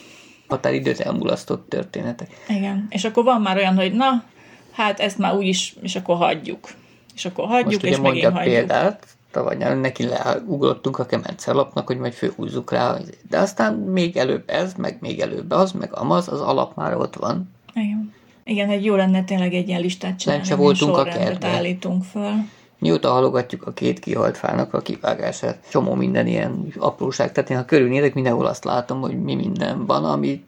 határidőt 0.47 0.99
elmulasztott 0.99 1.69
történetek. 1.69 2.27
Igen, 2.47 2.87
és 2.89 3.03
akkor 3.03 3.23
van 3.23 3.41
már 3.41 3.57
olyan, 3.57 3.75
hogy 3.75 3.93
na, 3.93 4.23
hát 4.71 4.99
ezt 4.99 5.17
már 5.17 5.35
úgyis, 5.35 5.75
és 5.81 5.95
akkor 5.95 6.15
hagyjuk. 6.15 6.69
És 7.15 7.25
akkor 7.25 7.47
hagyjuk, 7.47 7.81
Most 7.81 7.93
és 7.93 7.99
megint 7.99 8.25
hagyjuk. 8.25 8.53
példát, 8.53 9.07
tavaly 9.33 9.55
nyáron 9.55 9.77
neki 9.77 10.07
leugrottunk 10.07 10.99
a 10.99 11.05
kemencelapnak, 11.05 11.87
hogy 11.87 11.97
majd 11.97 12.13
főhúzzuk 12.13 12.71
rá, 12.71 12.97
de 13.29 13.39
aztán 13.39 13.73
még 13.73 14.17
előbb 14.17 14.43
ez, 14.45 14.73
meg 14.73 14.97
még 15.01 15.19
előbb 15.19 15.51
az, 15.51 15.71
meg 15.71 15.95
amaz, 15.95 16.27
az 16.27 16.41
alap 16.41 16.75
már 16.75 16.97
ott 16.97 17.15
van. 17.15 17.49
Igen. 17.73 18.13
Igen, 18.45 18.69
egy 18.69 18.85
jó 18.85 18.95
lenne 18.95 19.23
tényleg 19.23 19.53
egy 19.53 19.67
ilyen 19.67 19.81
listát 19.81 20.19
csinálni, 20.19 20.43
se 20.43 20.55
voltunk 20.55 20.97
a 20.97 21.03
kertben. 21.03 21.49
állítunk 21.49 22.03
föl. 22.03 22.31
Mióta 22.79 23.11
halogatjuk 23.11 23.67
a 23.67 23.73
két 23.73 23.99
kihalt 23.99 24.37
fának 24.37 24.73
a 24.73 24.81
kivágását, 24.81 25.67
csomó 25.69 25.93
minden 25.93 26.27
ilyen 26.27 26.67
apróság, 26.77 27.31
tehát 27.31 27.49
én 27.49 27.57
ha 27.57 27.65
körülnézek, 27.65 28.13
mindenhol 28.13 28.45
azt 28.45 28.63
látom, 28.63 29.01
hogy 29.01 29.23
mi 29.23 29.35
minden 29.35 29.85
van, 29.85 30.05
amit 30.05 30.45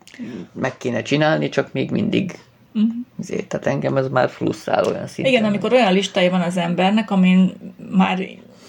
meg 0.52 0.78
kéne 0.78 1.02
csinálni, 1.02 1.50
csak 1.50 1.74
még 1.74 1.92
mindig 1.92 2.40
Uh-huh. 2.78 2.92
Ezért, 3.20 3.48
tehát 3.48 3.66
engem 3.66 3.98
ez 3.98 4.08
már 4.10 4.30
frusztrál 4.30 4.86
olyan 4.86 5.08
szinten. 5.08 5.34
Igen, 5.34 5.46
amikor 5.46 5.74
olyan 5.74 5.94
listája 5.94 6.32
van 6.32 6.42
az 6.42 6.58
embernek, 6.58 7.12
amin 7.12 7.54
már 7.92 8.20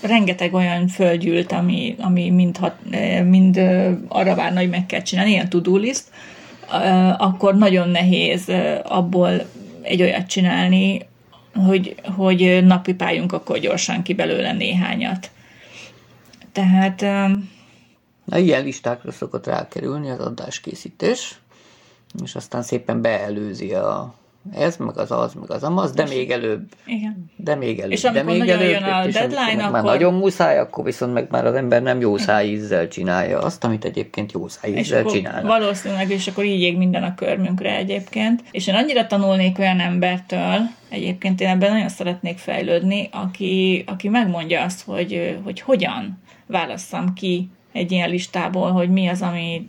rengeteg 0.01 0.55
olyan 0.55 0.89
földgyűlt, 0.89 1.53
ami, 1.53 1.97
ami 1.99 2.31
mind, 2.31 2.57
hat, 2.57 2.77
mind 3.25 3.57
arra 4.09 4.35
várna, 4.35 4.59
hogy 4.59 4.69
meg 4.69 4.87
kell 4.87 5.03
csinálni, 5.03 5.31
ilyen 5.31 5.49
to-do 5.49 5.77
list, 5.77 6.05
akkor 7.19 7.57
nagyon 7.57 7.89
nehéz 7.89 8.53
abból 8.83 9.47
egy 9.83 10.03
olyat 10.03 10.27
csinálni, 10.27 11.07
hogy, 11.55 11.95
hogy 12.17 12.65
napi 12.65 12.95
pályunk 12.95 13.33
akkor 13.33 13.59
gyorsan 13.59 14.03
ki 14.03 14.15
belőle 14.15 14.53
néhányat. 14.53 15.31
Tehát... 16.53 17.01
Na, 18.25 18.39
ilyen 18.39 18.65
listákra 18.65 19.13
szokott 19.13 19.47
rákerülni 19.47 20.11
az 20.11 20.19
adáskészítés, 20.21 21.39
és 22.23 22.35
aztán 22.35 22.63
szépen 22.63 23.01
beelőzi 23.01 23.75
a, 23.75 24.15
ez, 24.53 24.77
meg 24.77 24.99
az 24.99 25.11
az, 25.11 25.35
meg 25.35 25.51
az 25.51 25.63
amaz, 25.63 25.93
de 25.93 26.07
még 26.09 26.31
előbb. 26.31 26.63
Igen. 26.87 27.31
De 27.37 27.55
még 27.55 27.79
előbb. 27.79 27.93
És 27.93 28.05
amikor 28.05 28.25
de 28.25 28.31
még 28.33 28.39
nagyon 28.39 28.59
előbb, 28.59 28.71
jön 28.71 28.83
a 28.83 29.05
és 29.07 29.15
deadline, 29.15 29.63
akkor... 29.63 29.71
már 29.71 29.83
nagyon 29.83 30.15
muszáj, 30.15 30.59
akkor 30.59 30.85
viszont 30.85 31.13
meg 31.13 31.27
már 31.31 31.47
az 31.47 31.55
ember 31.55 31.83
nem 31.83 32.01
jó 32.01 32.17
szájízzel 32.17 32.89
csinálja 32.89 33.39
azt, 33.39 33.65
amit 33.65 33.85
egyébként 33.85 34.33
jó 34.33 34.49
szájízzel 34.49 35.05
csinálna. 35.05 35.49
Valószínűleg, 35.49 36.11
és 36.11 36.27
akkor 36.27 36.45
így 36.45 36.61
ég 36.61 36.77
minden 36.77 37.03
a 37.03 37.15
körmünkre 37.15 37.77
egyébként. 37.77 38.45
És 38.51 38.67
én 38.67 38.75
annyira 38.75 39.07
tanulnék 39.07 39.59
olyan 39.59 39.81
embertől, 39.81 40.61
egyébként 40.89 41.41
én 41.41 41.49
ebben 41.49 41.73
nagyon 41.73 41.89
szeretnék 41.89 42.39
fejlődni, 42.39 43.09
aki, 43.13 43.85
aki 43.87 44.09
megmondja 44.09 44.63
azt, 44.63 44.85
hogy, 44.85 45.39
hogy 45.45 45.61
hogyan 45.61 46.23
válasszam 46.47 47.13
ki 47.13 47.51
egy 47.73 47.93
ilyen 47.93 48.11
listából, 48.11 48.71
hogy 48.71 48.91
mi 48.91 49.09
az, 49.09 49.23
ami, 49.23 49.67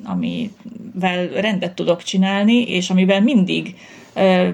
amivel 1.02 1.42
rendet 1.42 1.74
tudok 1.74 2.04
csinálni, 2.04 2.62
és 2.62 2.90
amivel 2.90 3.22
mindig 3.22 3.76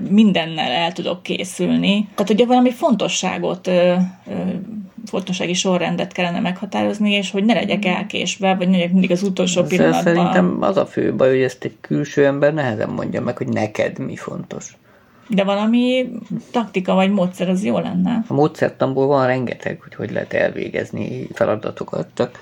mindennel 0.09 0.71
el 0.71 0.91
tudok 0.91 1.23
készülni. 1.23 2.07
Tehát 2.15 2.31
ugye 2.31 2.45
valami 2.45 2.71
fontosságot, 2.71 3.71
fontossági 5.05 5.53
sorrendet 5.53 6.11
kellene 6.11 6.39
meghatározni, 6.39 7.11
és 7.11 7.31
hogy 7.31 7.45
ne 7.45 7.53
legyek 7.53 7.85
elkésve, 7.85 8.55
vagy 8.55 8.67
ne 8.67 8.77
legyek 8.77 8.91
mindig 8.91 9.11
az 9.11 9.23
utolsó 9.23 9.61
Ezzel 9.61 9.77
pillanatban. 9.77 10.13
Szerintem 10.13 10.57
az 10.61 10.77
a 10.77 10.85
fő 10.85 11.13
baj, 11.13 11.29
hogy 11.29 11.41
ezt 11.41 11.63
egy 11.63 11.75
külső 11.81 12.25
ember 12.25 12.53
nehezen 12.53 12.89
mondja 12.89 13.21
meg, 13.21 13.37
hogy 13.37 13.47
neked 13.47 13.99
mi 13.99 14.15
fontos. 14.15 14.77
De 15.27 15.43
valami 15.43 16.09
taktika 16.51 16.93
vagy 16.93 17.11
módszer 17.11 17.49
az 17.49 17.63
jó 17.63 17.79
lenne. 17.79 18.23
A 18.27 18.33
módszertamból 18.33 19.07
van 19.07 19.27
rengeteg, 19.27 19.79
hogy 19.81 19.95
hogy 19.95 20.11
lehet 20.11 20.33
elvégezni 20.33 21.27
feladatokat, 21.33 22.07
csak 22.13 22.39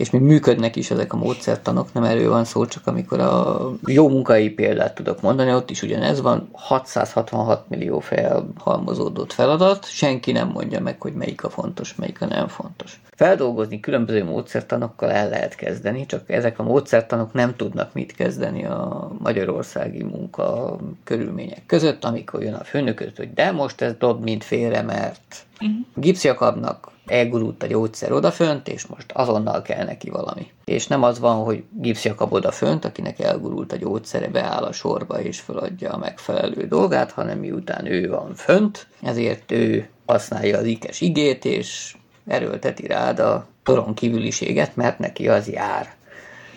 és 0.00 0.10
még 0.10 0.20
működnek 0.20 0.76
is 0.76 0.90
ezek 0.90 1.12
a 1.12 1.16
módszertanok, 1.16 1.92
nem 1.92 2.04
erről 2.04 2.30
van 2.30 2.44
szó, 2.44 2.66
csak 2.66 2.86
amikor 2.86 3.20
a 3.20 3.70
jó 3.86 4.08
munkai 4.08 4.50
példát 4.50 4.94
tudok 4.94 5.20
mondani, 5.20 5.54
ott 5.54 5.70
is 5.70 5.82
ugyanez 5.82 6.20
van, 6.20 6.48
666 6.52 7.68
millió 7.68 7.98
felhalmozódott 7.98 9.32
feladat, 9.32 9.86
senki 9.86 10.32
nem 10.32 10.48
mondja 10.48 10.80
meg, 10.80 11.00
hogy 11.00 11.12
melyik 11.12 11.44
a 11.44 11.50
fontos, 11.50 11.94
melyik 11.94 12.22
a 12.22 12.26
nem 12.26 12.48
fontos. 12.48 13.00
Feldolgozni 13.16 13.80
különböző 13.80 14.24
módszertanokkal 14.24 15.10
el 15.10 15.28
lehet 15.28 15.54
kezdeni, 15.54 16.06
csak 16.06 16.30
ezek 16.30 16.58
a 16.58 16.62
módszertanok 16.62 17.32
nem 17.32 17.56
tudnak 17.56 17.92
mit 17.94 18.12
kezdeni 18.12 18.64
a 18.64 19.10
magyarországi 19.18 20.02
munka 20.02 20.76
körülmények 21.04 21.62
között, 21.66 22.04
amikor 22.04 22.42
jön 22.42 22.54
a 22.54 22.64
főnököt, 22.64 23.16
hogy 23.16 23.32
de 23.32 23.50
most 23.50 23.80
ez 23.80 23.94
dob 23.98 24.22
mint 24.22 24.44
félre, 24.44 24.82
mert 24.82 25.44
uh-huh. 25.60 25.78
gipsziakabnak 25.94 26.90
elgurult 27.06 27.62
a 27.62 27.66
gyógyszer 27.66 28.12
odafönt, 28.12 28.68
és 28.68 28.86
most 28.86 29.12
azonnal 29.12 29.62
kell 29.62 29.84
neki 29.84 30.10
valami. 30.10 30.50
És 30.64 30.86
nem 30.86 31.02
az 31.02 31.18
van, 31.18 31.44
hogy 31.44 31.64
gipsziakab 31.72 32.32
odafönt, 32.32 32.84
akinek 32.84 33.20
elgurult 33.20 33.72
a 33.72 33.76
gyógyszere, 33.76 34.28
beáll 34.28 34.62
a 34.62 34.72
sorba 34.72 35.22
és 35.22 35.40
feladja 35.40 35.92
a 35.92 35.98
megfelelő 35.98 36.66
dolgát, 36.66 37.12
hanem 37.12 37.38
miután 37.38 37.86
ő 37.86 38.08
van 38.08 38.34
fönt, 38.34 38.86
ezért 39.02 39.52
ő 39.52 39.88
használja 40.06 40.58
az 40.58 40.64
ikes 40.64 41.00
igét, 41.00 41.44
és 41.44 41.96
erőlteti 42.26 42.86
rád 42.86 43.18
a 43.18 43.46
toron 43.62 43.94
kívüliséget, 43.94 44.76
mert 44.76 44.98
neki 44.98 45.28
az 45.28 45.48
jár. 45.48 45.98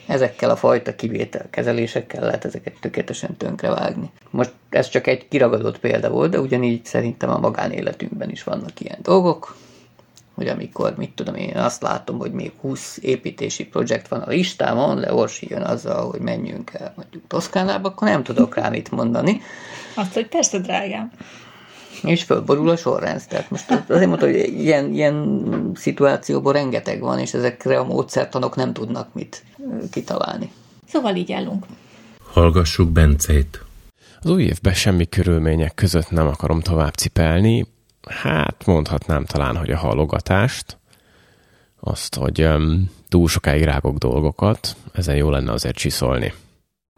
Ezekkel 0.08 0.50
a 0.50 0.56
fajta 0.56 0.96
kivételkezelésekkel 0.96 2.24
lehet 2.24 2.46
ezeket 2.46 2.74
tökéletesen 2.80 3.38
tönkrevágni. 3.38 4.12
Most 4.30 4.52
ez 4.70 4.90
csak 4.90 5.08
egy 5.08 5.28
kiragadott 5.28 5.80
példa 5.80 6.10
volt, 6.10 6.32
de 6.32 6.40
ugyanígy 6.40 6.86
szerintem 6.86 7.30
a 7.30 7.40
magánéletünkben 7.40 8.30
is 8.30 8.44
vannak 8.44 8.80
ilyen 8.80 9.00
dolgok, 9.02 9.56
hogy 10.34 10.48
amikor, 10.48 10.94
mit 10.98 11.16
tudom 11.16 11.36
én, 11.36 11.58
azt 11.58 11.82
látom, 11.82 12.18
hogy 12.18 12.32
még 12.32 12.52
20 12.62 12.98
építési 13.02 13.66
projekt 13.66 14.08
van 14.08 14.22
a 14.22 14.30
listámon, 14.30 15.00
le 15.00 15.14
Orsi 15.14 15.48
jön 15.50 15.62
azzal, 15.62 16.10
hogy 16.10 16.20
menjünk 16.20 16.74
el 16.74 16.94
mondjuk 16.96 17.24
Toszkánába, 17.28 17.90
akkor 17.90 18.08
nem 18.08 18.24
tudok 18.24 18.56
rá 18.56 18.70
mit 18.70 18.92
mondani. 18.92 19.42
Azt, 19.96 20.14
hogy 20.14 20.28
persze, 20.28 20.60
drágám. 20.60 21.12
És 22.04 22.24
fölborul 22.24 22.70
a 22.70 22.76
sorrend. 22.76 23.22
Tehát 23.28 23.50
most 23.50 23.72
azért 23.88 24.08
mondtam, 24.08 24.30
hogy 24.30 24.54
ilyen, 24.60 24.94
ilyen 24.94 25.72
szituációban 25.76 26.54
rengeteg 26.54 27.00
van, 27.00 27.20
és 27.20 27.34
ezekre 27.34 27.80
a 27.80 27.84
módszertanok 27.84 28.56
nem 28.56 28.74
tudnak 28.74 29.14
mit 29.14 29.44
kitalálni. 29.92 30.52
Szóval 30.88 31.16
így 31.16 31.32
állunk. 31.32 31.66
Hallgassuk 32.32 32.90
Bencét. 32.90 33.66
Az 34.22 34.30
új 34.30 34.44
évben 34.44 34.74
semmi 34.74 35.10
körülmények 35.10 35.74
között 35.76 36.10
nem 36.10 36.28
akarom 36.28 36.60
tovább 36.60 36.94
cipelni, 36.94 37.66
hát 38.10 38.66
mondhatnám 38.66 39.26
talán, 39.26 39.56
hogy 39.56 39.70
a 39.70 39.78
halogatást, 39.78 40.78
azt, 41.80 42.16
hogy 42.16 42.44
um, 42.44 42.90
túl 43.10 43.28
sokáig 43.28 43.64
rágok 43.64 43.98
dolgokat, 43.98 44.76
ezen 44.94 45.16
jó 45.16 45.30
lenne 45.30 45.52
azért 45.52 45.76
csiszolni. 45.76 46.34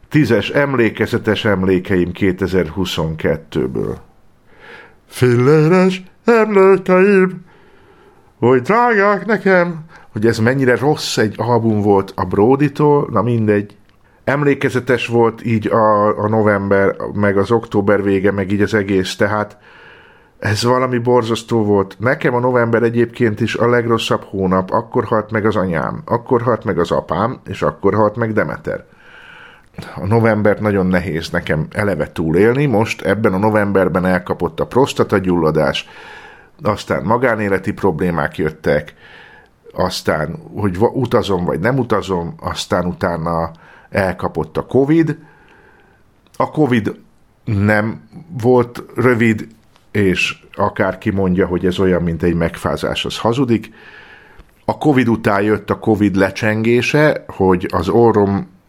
Tízes 0.09 0.49
emlékezetes 0.49 1.45
emlékeim 1.45 2.11
2022-ből. 2.13 3.97
Filleres 5.05 6.03
emlékeim, 6.25 7.45
hogy 8.39 8.61
drágák 8.61 9.25
nekem, 9.25 9.85
hogy 10.11 10.25
ez 10.25 10.39
mennyire 10.39 10.75
rossz 10.75 11.17
egy 11.17 11.35
album 11.37 11.81
volt 11.81 12.13
a 12.15 12.25
Brody-tól, 12.25 13.07
na 13.11 13.21
mindegy. 13.21 13.77
Emlékezetes 14.23 15.07
volt 15.07 15.45
így 15.45 15.67
a, 15.67 16.17
a 16.23 16.27
november, 16.27 16.95
meg 17.13 17.37
az 17.37 17.51
október 17.51 18.03
vége, 18.03 18.31
meg 18.31 18.51
így 18.51 18.61
az 18.61 18.73
egész, 18.73 19.15
tehát 19.15 19.57
ez 20.39 20.63
valami 20.63 20.97
borzasztó 20.97 21.63
volt. 21.63 21.95
Nekem 21.99 22.33
a 22.33 22.39
november 22.39 22.83
egyébként 22.83 23.41
is 23.41 23.55
a 23.55 23.69
legrosszabb 23.69 24.23
hónap. 24.23 24.71
Akkor 24.71 25.03
halt 25.03 25.31
meg 25.31 25.45
az 25.45 25.55
anyám, 25.55 26.01
akkor 26.05 26.41
halt 26.41 26.63
meg 26.63 26.79
az 26.79 26.91
apám, 26.91 27.39
és 27.47 27.61
akkor 27.61 27.93
halt 27.93 28.15
meg 28.15 28.33
Demeter. 28.33 28.85
A 29.95 30.05
novembert 30.05 30.59
nagyon 30.59 30.87
nehéz 30.87 31.29
nekem 31.29 31.67
eleve 31.71 32.11
túlélni. 32.11 32.65
Most 32.65 33.01
ebben 33.01 33.33
a 33.33 33.37
novemberben 33.37 34.05
elkapott 34.05 34.59
a 34.59 34.67
prostatagyulladás, 34.67 35.89
aztán 36.61 37.03
magánéleti 37.03 37.73
problémák 37.73 38.37
jöttek, 38.37 38.93
aztán, 39.73 40.39
hogy 40.55 40.77
utazom 40.93 41.45
vagy 41.45 41.59
nem 41.59 41.77
utazom, 41.77 42.35
aztán 42.39 42.85
utána 42.85 43.51
elkapott 43.89 44.57
a 44.57 44.65
Covid. 44.65 45.17
A 46.37 46.51
Covid 46.51 46.99
nem 47.43 48.01
volt 48.41 48.83
rövid, 48.95 49.47
és 49.91 50.43
akárki 50.53 51.09
mondja, 51.09 51.47
hogy 51.47 51.65
ez 51.65 51.79
olyan, 51.79 52.03
mint 52.03 52.23
egy 52.23 52.35
megfázás, 52.35 53.05
az 53.05 53.17
hazudik. 53.17 53.73
A 54.65 54.77
Covid 54.77 55.07
után 55.07 55.41
jött 55.41 55.69
a 55.69 55.79
Covid 55.79 56.15
lecsengése, 56.15 57.23
hogy 57.27 57.67
az 57.71 57.89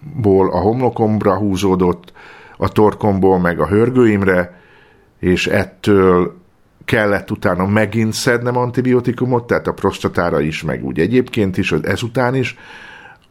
orromból 0.06 0.50
a 0.50 0.58
homlokomra 0.58 1.36
húzódott, 1.36 2.12
a 2.56 2.68
torkomból 2.68 3.38
meg 3.38 3.60
a 3.60 3.66
hörgőimre, 3.66 4.60
és 5.18 5.46
ettől 5.46 6.36
kellett 6.84 7.30
utána 7.30 7.66
megint 7.66 8.12
szednem 8.12 8.56
antibiotikumot, 8.56 9.46
tehát 9.46 9.66
a 9.66 9.72
prostatára 9.72 10.40
is, 10.40 10.62
meg 10.62 10.84
úgy 10.84 11.00
egyébként 11.00 11.56
is, 11.56 11.72
ezután 11.72 12.34
is, 12.34 12.56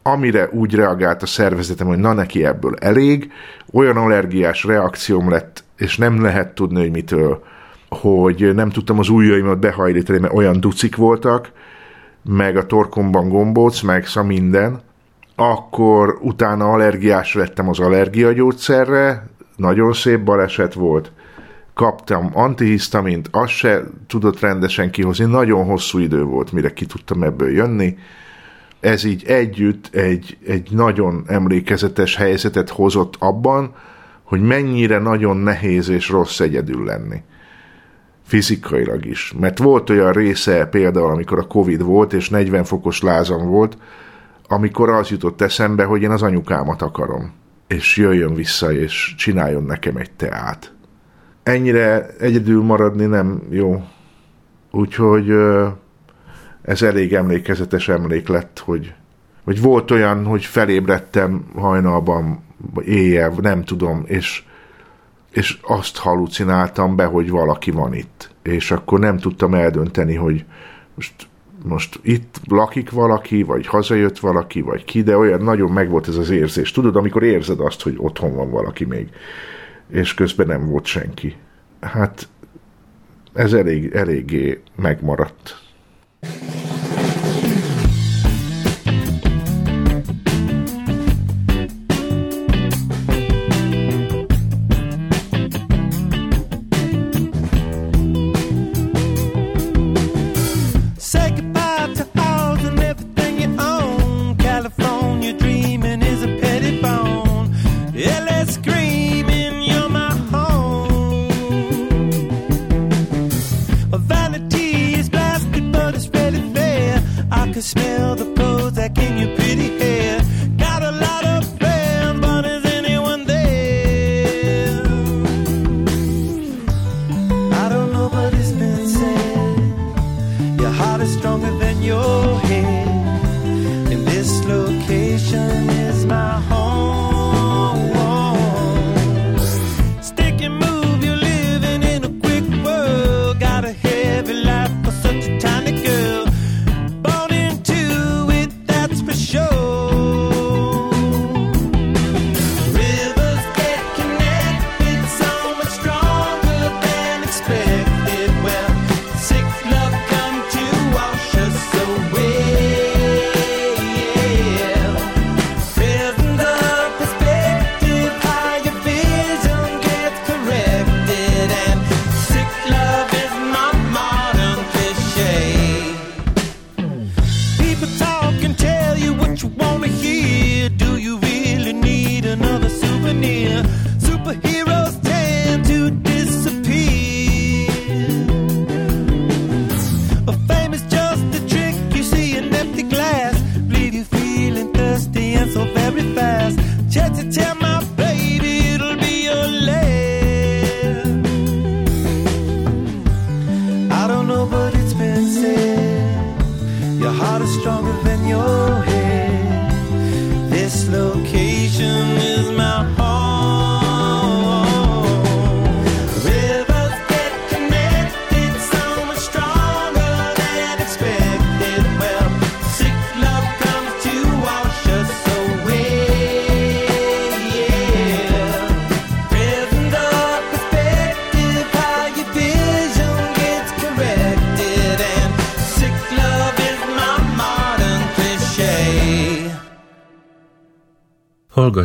amire 0.02 0.48
úgy 0.52 0.74
reagált 0.74 1.22
a 1.22 1.26
szervezetem, 1.26 1.86
hogy 1.86 1.98
na 1.98 2.12
neki 2.12 2.44
ebből 2.44 2.74
elég, 2.80 3.32
olyan 3.72 3.96
allergiás 3.96 4.64
reakcióm 4.64 5.30
lett, 5.30 5.64
és 5.76 5.96
nem 5.96 6.22
lehet 6.22 6.54
tudni, 6.54 6.80
hogy 6.80 6.90
mitől, 6.90 7.42
hogy 7.88 8.54
nem 8.54 8.70
tudtam 8.70 8.98
az 8.98 9.08
ujjaimat 9.08 9.58
behajlítani, 9.58 10.18
mert 10.18 10.34
olyan 10.34 10.60
ducik 10.60 10.96
voltak, 10.96 11.52
meg 12.24 12.56
a 12.56 12.66
torkomban 12.66 13.28
gombóc, 13.28 13.80
meg 13.80 14.06
szа 14.06 14.22
minden, 14.22 14.80
akkor 15.36 16.18
utána 16.20 16.72
allergiás 16.72 17.34
lettem 17.34 17.68
az 17.68 17.80
allergiagyógyszerre, 17.80 19.28
nagyon 19.56 19.92
szép 19.92 20.20
baleset 20.20 20.74
volt, 20.74 21.12
kaptam 21.74 22.30
antihisztamint, 22.32 23.28
azt 23.30 23.52
se 23.52 23.82
tudott 24.06 24.40
rendesen 24.40 24.90
kihozni, 24.90 25.24
nagyon 25.24 25.64
hosszú 25.64 25.98
idő 25.98 26.22
volt, 26.22 26.52
mire 26.52 26.72
ki 26.72 26.86
tudtam 26.86 27.22
ebből 27.22 27.50
jönni. 27.50 27.96
Ez 28.80 29.04
így 29.04 29.24
együtt 29.24 29.94
egy, 29.94 30.38
egy 30.46 30.68
nagyon 30.70 31.24
emlékezetes 31.26 32.16
helyzetet 32.16 32.70
hozott 32.70 33.14
abban, 33.18 33.74
hogy 34.22 34.40
mennyire 34.40 34.98
nagyon 34.98 35.36
nehéz 35.36 35.88
és 35.88 36.08
rossz 36.08 36.40
egyedül 36.40 36.84
lenni. 36.84 37.22
Fizikailag 38.26 39.04
is. 39.04 39.34
Mert 39.40 39.58
volt 39.58 39.90
olyan 39.90 40.12
része 40.12 40.66
például, 40.66 41.10
amikor 41.10 41.38
a 41.38 41.46
Covid 41.46 41.82
volt, 41.82 42.12
és 42.12 42.30
40 42.30 42.64
fokos 42.64 43.02
lázam 43.02 43.46
volt, 43.46 43.76
amikor 44.48 44.90
az 44.90 45.08
jutott 45.08 45.40
eszembe, 45.40 45.84
hogy 45.84 46.02
én 46.02 46.10
az 46.10 46.22
anyukámat 46.22 46.82
akarom. 46.82 47.32
És 47.66 47.96
jöjjön 47.96 48.34
vissza, 48.34 48.72
és 48.72 49.14
csináljon 49.16 49.64
nekem 49.64 49.96
egy 49.96 50.10
teát 50.10 50.76
ennyire 51.46 52.06
egyedül 52.18 52.62
maradni 52.62 53.04
nem 53.04 53.42
jó. 53.50 53.84
Úgyhogy 54.70 55.30
ez 56.62 56.82
elég 56.82 57.14
emlékezetes 57.14 57.88
emlék 57.88 58.28
lett, 58.28 58.58
hogy, 58.58 58.94
hogy 59.44 59.60
volt 59.60 59.90
olyan, 59.90 60.24
hogy 60.24 60.44
felébredtem 60.44 61.44
hajnalban, 61.54 62.44
éjjel, 62.84 63.34
nem 63.40 63.64
tudom, 63.64 64.02
és, 64.06 64.44
és 65.30 65.58
azt 65.62 65.96
halucináltam 65.96 66.96
be, 66.96 67.04
hogy 67.04 67.30
valaki 67.30 67.70
van 67.70 67.94
itt. 67.94 68.30
És 68.42 68.70
akkor 68.70 68.98
nem 68.98 69.18
tudtam 69.18 69.54
eldönteni, 69.54 70.14
hogy 70.14 70.44
most, 70.94 71.14
most 71.66 72.00
itt 72.02 72.40
lakik 72.48 72.90
valaki, 72.90 73.42
vagy 73.42 73.66
hazajött 73.66 74.18
valaki, 74.18 74.60
vagy 74.60 74.84
ki, 74.84 75.02
de 75.02 75.16
olyan 75.16 75.40
nagyon 75.40 75.70
megvolt 75.70 76.08
ez 76.08 76.16
az 76.16 76.30
érzés. 76.30 76.70
Tudod, 76.70 76.96
amikor 76.96 77.22
érzed 77.22 77.60
azt, 77.60 77.82
hogy 77.82 77.94
otthon 77.96 78.34
van 78.34 78.50
valaki 78.50 78.84
még 78.84 79.08
és 79.88 80.14
közben 80.14 80.46
nem 80.46 80.66
volt 80.66 80.84
senki. 80.84 81.36
Hát 81.80 82.28
ez 83.32 83.52
elég, 83.52 83.92
eléggé 83.94 84.62
megmaradt. 84.74 85.60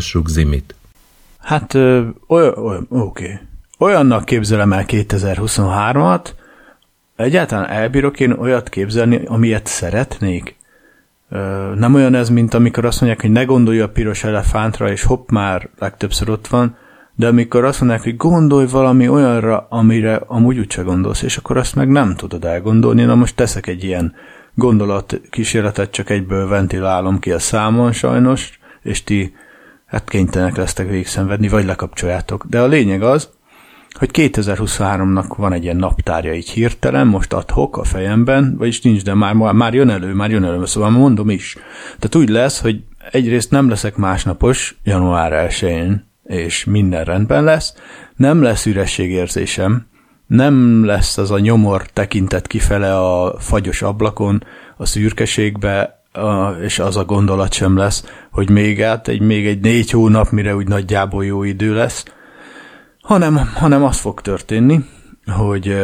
Hallgassuk 0.02 0.28
Zimit. 0.28 0.76
Hát, 1.40 1.74
olyan, 2.28 2.58
olyan 2.58 2.86
oké. 2.90 3.40
Olyannak 3.78 4.26
képzelem 4.26 4.74
el 4.74 4.84
2023-at, 4.88 6.26
egyáltalán 7.16 7.70
elbírok 7.70 8.20
én 8.20 8.32
olyat 8.32 8.70
képzelni, 8.70 9.22
amilyet 9.26 9.66
szeretnék? 9.66 10.56
Nem 11.76 11.94
olyan 11.94 12.16
ez, 12.16 12.30
mint 12.30 12.54
amikor 12.54 12.86
azt 12.86 13.02
mondják, 13.02 13.22
hogy 13.22 13.32
ne 13.32 13.44
gondolj 13.44 13.80
a 13.80 13.90
piros 13.90 14.24
elefántra, 14.24 14.92
és 14.92 15.04
hopp, 15.04 15.30
már 15.30 15.70
legtöbbször 15.80 16.30
ott 16.30 16.48
van, 16.48 16.76
de 17.16 17.28
amikor 17.28 17.66
azt 17.66 17.80
mondják, 17.80 18.04
hogy 18.04 18.18
gondolj 18.18 18.66
valami 18.68 19.08
olyanra, 19.08 19.68
amire 19.70 20.16
amúgy 20.16 20.60
úgyse 20.60 20.82
gondolsz, 20.82 21.22
és 21.22 21.38
akkor 21.38 21.58
azt 21.58 21.76
meg 21.76 21.90
nem 21.90 22.16
tudod 22.16 22.46
elgondolni, 22.46 23.04
na 23.04 23.16
most 23.16 23.36
teszek 23.36 23.68
egy 23.68 23.84
ilyen 23.84 24.14
gondolat 24.54 25.22
kísérletet, 25.30 25.92
csak 25.92 26.10
egyből 26.10 26.48
ventilálom 26.48 27.20
ki 27.20 27.32
a 27.32 27.40
számon 27.40 27.92
sajnos, 27.92 28.60
és 28.82 29.04
ti 29.04 29.34
hát 29.92 30.10
kénytelenek 30.10 30.56
lesztek 30.56 30.90
végigszenvedni, 30.90 31.48
vagy 31.48 31.66
lekapcsoljátok. 31.66 32.46
De 32.50 32.62
a 32.62 32.68
lényeg 32.68 33.02
az, 33.02 33.30
hogy 33.94 34.10
2023-nak 34.14 35.34
van 35.38 35.54
egy 35.54 35.64
ilyen 35.64 35.76
naptárja 35.76 36.34
így 36.34 36.50
hirtelen, 36.50 37.08
most 37.08 37.34
adhok 37.34 37.78
a 37.78 37.84
fejemben, 37.84 38.56
vagyis 38.58 38.82
nincs, 38.82 39.04
de 39.04 39.14
már, 39.14 39.34
már 39.34 39.74
jön 39.74 39.90
elő, 39.90 40.14
már 40.14 40.30
jön 40.30 40.44
elő, 40.44 40.66
szóval 40.66 40.90
mondom 40.90 41.30
is. 41.30 41.58
Tehát 42.00 42.16
úgy 42.16 42.30
lesz, 42.30 42.62
hogy 42.62 42.84
egyrészt 43.12 43.52
nem 43.52 43.70
leszek 43.70 43.96
másnapos 43.96 44.80
január 44.84 45.34
1 45.62 45.90
és 46.24 46.66
minden 46.66 47.04
rendben 47.04 47.44
lesz, 47.44 47.74
nem 48.16 48.42
lesz 48.42 48.66
ürességérzésem, 48.66 49.88
nem 50.28 50.86
lesz 50.86 51.18
az 51.18 51.32
a 51.32 51.40
nyomor 51.40 51.86
tekintet 51.86 52.48
kifele 52.48 53.00
a 53.00 53.40
fagyos 53.40 53.82
ablakon, 53.82 54.44
a 54.78 54.86
szürkeségbe, 54.86 56.01
és 56.62 56.80
az 56.80 56.98
a 56.98 57.06
gondolat 57.06 57.54
sem 57.54 57.78
lesz, 57.78 58.06
hogy 58.32 58.50
még 58.50 58.84
át 58.84 59.08
egy, 59.08 59.22
még 59.22 59.48
egy 59.48 59.60
négy 59.60 59.92
hónap, 59.92 60.30
mire 60.30 60.56
úgy 60.56 60.68
nagyjából 60.68 61.26
jó 61.26 61.44
idő 61.44 61.74
lesz, 61.74 62.06
hanem, 63.02 63.52
hanem 63.56 63.84
az 63.84 63.98
fog 64.00 64.22
történni, 64.22 64.86
hogy 65.26 65.76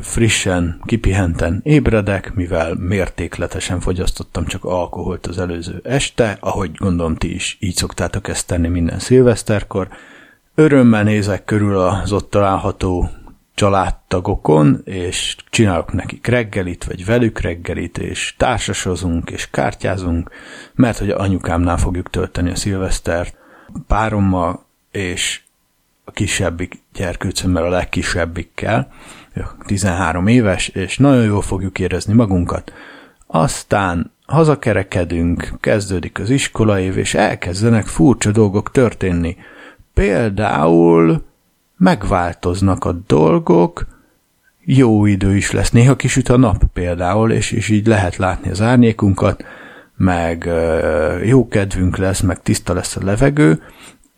frissen, 0.00 0.80
kipihenten 0.84 1.60
ébredek, 1.64 2.34
mivel 2.34 2.74
mértékletesen 2.74 3.80
fogyasztottam 3.80 4.46
csak 4.46 4.64
alkoholt 4.64 5.26
az 5.26 5.38
előző 5.38 5.80
este, 5.84 6.36
ahogy 6.40 6.70
gondolom 6.74 7.16
ti 7.16 7.34
is 7.34 7.56
így 7.60 7.74
szoktátok 7.74 8.28
ezt 8.28 8.46
tenni 8.46 8.68
minden 8.68 8.98
szilveszterkor. 8.98 9.88
Örömmel 10.54 11.02
nézek 11.02 11.44
körül 11.44 11.78
az 11.78 12.12
ott 12.12 12.30
található 12.30 13.10
családtagokon, 13.54 14.80
és 14.84 15.36
csinálok 15.50 15.92
nekik 15.92 16.26
reggelit, 16.26 16.84
vagy 16.84 17.04
velük 17.04 17.40
reggelit, 17.40 17.98
és 17.98 18.34
társasozunk, 18.36 19.30
és 19.30 19.50
kártyázunk, 19.50 20.30
mert 20.74 20.98
hogy 20.98 21.10
anyukámnál 21.10 21.76
fogjuk 21.76 22.10
tölteni 22.10 22.50
a 22.50 22.56
szilvesztert 22.56 23.36
párommal, 23.86 24.64
és 24.90 25.40
a 26.04 26.10
kisebbik 26.10 26.82
gyerkőcömmel, 26.92 27.64
a 27.64 27.68
legkisebbikkel, 27.68 28.92
13 29.66 30.26
éves, 30.26 30.68
és 30.68 30.98
nagyon 30.98 31.24
jól 31.24 31.42
fogjuk 31.42 31.78
érezni 31.78 32.14
magunkat. 32.14 32.72
Aztán 33.26 34.12
hazakerekedünk, 34.26 35.52
kezdődik 35.60 36.18
az 36.18 36.30
iskolaév, 36.30 36.98
és 36.98 37.14
elkezdenek 37.14 37.86
furcsa 37.86 38.30
dolgok 38.30 38.70
történni. 38.70 39.36
Például 39.94 41.24
megváltoznak 41.80 42.84
a 42.84 42.92
dolgok, 42.92 43.86
jó 44.64 45.06
idő 45.06 45.36
is 45.36 45.50
lesz, 45.50 45.70
néha 45.70 45.96
kisüt 45.96 46.28
a 46.28 46.36
nap 46.36 46.62
például, 46.72 47.32
és, 47.32 47.52
és 47.52 47.68
így 47.68 47.86
lehet 47.86 48.16
látni 48.16 48.50
az 48.50 48.60
árnyékunkat, 48.60 49.44
meg 49.96 50.50
jó 51.24 51.48
kedvünk 51.48 51.96
lesz, 51.96 52.20
meg 52.20 52.42
tiszta 52.42 52.74
lesz 52.74 52.96
a 52.96 53.04
levegő, 53.04 53.62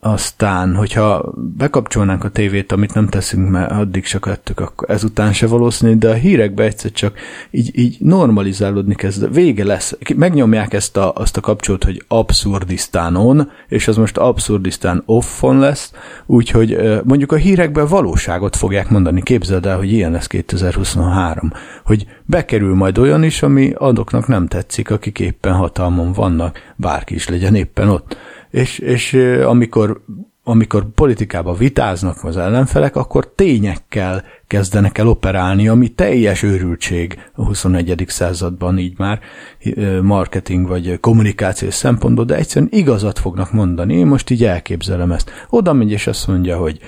aztán, 0.03 0.75
hogyha 0.75 1.33
bekapcsolnánk 1.57 2.23
a 2.23 2.29
tévét, 2.29 2.71
amit 2.71 2.93
nem 2.93 3.07
teszünk, 3.07 3.49
mert 3.49 3.71
addig 3.71 4.05
se 4.05 4.19
tettük, 4.19 4.59
akkor 4.59 4.89
ezután 4.89 5.33
se 5.33 5.47
valószínű, 5.47 5.95
de 5.95 6.09
a 6.09 6.13
hírekbe 6.13 6.63
egyszer 6.63 6.91
csak 6.91 7.17
így, 7.51 7.77
így 7.79 7.97
normalizálódni 7.99 8.95
kezd. 8.95 9.33
Vége 9.33 9.63
lesz. 9.63 9.97
Megnyomják 10.15 10.73
ezt 10.73 10.97
a, 10.97 11.13
azt 11.13 11.37
a 11.37 11.41
kapcsolat, 11.41 11.83
hogy 11.83 12.03
abszurdisztánon, 12.07 13.51
és 13.67 13.87
az 13.87 13.97
most 13.97 14.17
abszurdisztán 14.17 15.03
offon 15.05 15.59
lesz, 15.59 15.91
úgyhogy 16.25 16.77
mondjuk 17.03 17.31
a 17.31 17.35
hírekben 17.35 17.87
valóságot 17.87 18.55
fogják 18.55 18.89
mondani. 18.89 19.23
Képzeld 19.23 19.65
el, 19.65 19.77
hogy 19.77 19.91
ilyen 19.91 20.11
lesz 20.11 20.27
2023. 20.27 21.51
Hogy 21.85 22.05
bekerül 22.25 22.75
majd 22.75 22.97
olyan 22.97 23.23
is, 23.23 23.43
ami 23.43 23.73
adoknak 23.77 24.27
nem 24.27 24.47
tetszik, 24.47 24.89
akik 24.89 25.19
éppen 25.19 25.53
hatalmon 25.53 26.11
vannak, 26.11 26.59
bárki 26.75 27.13
is 27.13 27.27
legyen 27.27 27.55
éppen 27.55 27.89
ott 27.89 28.17
és, 28.53 28.79
és 28.79 29.13
amikor, 29.45 30.01
amikor 30.43 30.91
politikába 30.95 31.53
vitáznak 31.53 32.23
az 32.23 32.37
ellenfelek, 32.37 32.95
akkor 32.95 33.31
tényekkel 33.35 34.23
kezdenek 34.47 34.97
el 34.97 35.07
operálni, 35.07 35.67
ami 35.67 35.87
teljes 35.87 36.43
őrültség 36.43 37.19
a 37.33 37.45
21. 37.45 38.03
században 38.07 38.77
így 38.77 38.97
már 38.97 39.19
marketing 40.01 40.67
vagy 40.67 40.99
kommunikációs 40.99 41.73
szempontból, 41.73 42.25
de 42.25 42.35
egyszerűen 42.35 42.71
igazat 42.71 43.19
fognak 43.19 43.51
mondani. 43.51 43.93
Én 43.93 44.05
most 44.05 44.29
így 44.29 44.43
elképzelem 44.43 45.11
ezt. 45.11 45.31
Oda 45.49 45.73
megy 45.73 45.91
és 45.91 46.07
azt 46.07 46.27
mondja, 46.27 46.57
hogy 46.57 46.79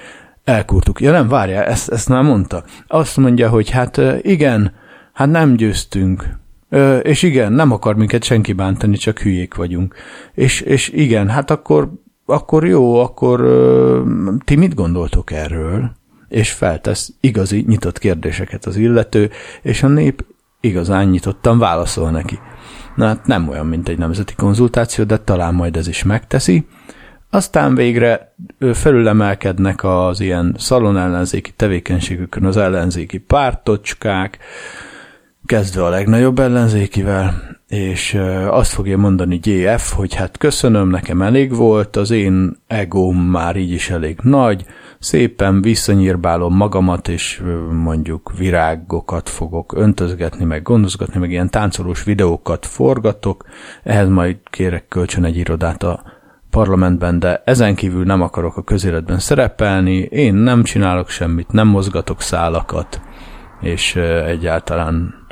elkurtuk. 0.43 1.01
Ja 1.01 1.11
nem, 1.11 1.27
várjál, 1.27 1.63
ezt, 1.63 1.89
ezt 1.89 2.09
már 2.09 2.23
mondta. 2.23 2.63
Azt 2.87 3.17
mondja, 3.17 3.49
hogy 3.49 3.69
hát 3.69 4.01
igen, 4.21 4.73
hát 5.13 5.29
nem 5.29 5.55
győztünk, 5.55 6.43
és 7.01 7.23
igen, 7.23 7.53
nem 7.53 7.71
akar 7.71 7.95
minket 7.95 8.23
senki 8.23 8.53
bántani, 8.53 8.97
csak 8.97 9.19
hülyék 9.19 9.55
vagyunk. 9.55 9.95
És, 10.33 10.61
és 10.61 10.89
igen, 10.89 11.29
hát 11.29 11.51
akkor, 11.51 11.91
akkor 12.25 12.65
jó, 12.65 12.99
akkor 12.99 13.39
ti 14.45 14.55
mit 14.55 14.75
gondoltok 14.75 15.31
erről? 15.31 15.91
És 16.27 16.51
feltesz 16.51 17.13
igazi 17.19 17.63
nyitott 17.67 17.99
kérdéseket 17.99 18.65
az 18.65 18.75
illető, 18.75 19.29
és 19.61 19.83
a 19.83 19.87
nép 19.87 20.25
igazán 20.61 21.07
nyitottan 21.07 21.59
válaszol 21.59 22.11
neki. 22.11 22.39
Na 22.95 23.05
hát 23.05 23.25
nem 23.25 23.49
olyan, 23.49 23.65
mint 23.65 23.89
egy 23.89 23.97
nemzeti 23.97 24.33
konzultáció, 24.35 25.03
de 25.03 25.17
talán 25.17 25.53
majd 25.53 25.77
ez 25.77 25.87
is 25.87 26.03
megteszi. 26.03 26.67
Aztán 27.29 27.75
végre 27.75 28.35
felülemelkednek 28.73 29.83
az 29.83 30.19
ilyen 30.19 30.55
szalon 30.57 30.97
ellenzéki 30.97 31.51
tevékenységükön 31.55 32.45
az 32.45 32.57
ellenzéki 32.57 33.17
pártocskák, 33.17 34.37
kezdve 35.45 35.83
a 35.83 35.89
legnagyobb 35.89 36.39
ellenzékivel, 36.39 37.55
és 37.67 38.19
azt 38.47 38.73
fogja 38.73 38.97
mondani 38.97 39.37
GF, 39.37 39.93
hogy 39.93 40.13
hát 40.13 40.37
köszönöm, 40.37 40.89
nekem 40.89 41.21
elég 41.21 41.55
volt, 41.55 41.95
az 41.95 42.11
én 42.11 42.57
egóm 42.67 43.17
már 43.17 43.55
így 43.55 43.71
is 43.71 43.89
elég 43.89 44.19
nagy, 44.21 44.65
szépen 44.99 45.61
visszanyírbálom 45.61 46.55
magamat, 46.55 47.07
és 47.07 47.43
mondjuk 47.83 48.31
virágokat 48.37 49.29
fogok 49.29 49.73
öntözgetni, 49.75 50.45
meg 50.45 50.61
gondozgatni, 50.61 51.19
meg 51.19 51.31
ilyen 51.31 51.49
táncolós 51.49 52.03
videókat 52.03 52.65
forgatok, 52.65 53.45
ehhez 53.83 54.09
majd 54.09 54.37
kérek 54.49 54.87
kölcsön 54.87 55.23
egy 55.23 55.37
irodát 55.37 55.83
a 55.83 56.03
parlamentben, 56.49 57.19
de 57.19 57.41
ezen 57.45 57.75
kívül 57.75 58.03
nem 58.03 58.21
akarok 58.21 58.57
a 58.57 58.63
közéletben 58.63 59.19
szerepelni, 59.19 59.97
én 59.97 60.33
nem 60.33 60.63
csinálok 60.63 61.09
semmit, 61.09 61.51
nem 61.51 61.67
mozgatok 61.67 62.21
szálakat, 62.21 63.01
és 63.61 63.95
egyáltalán 64.25 65.24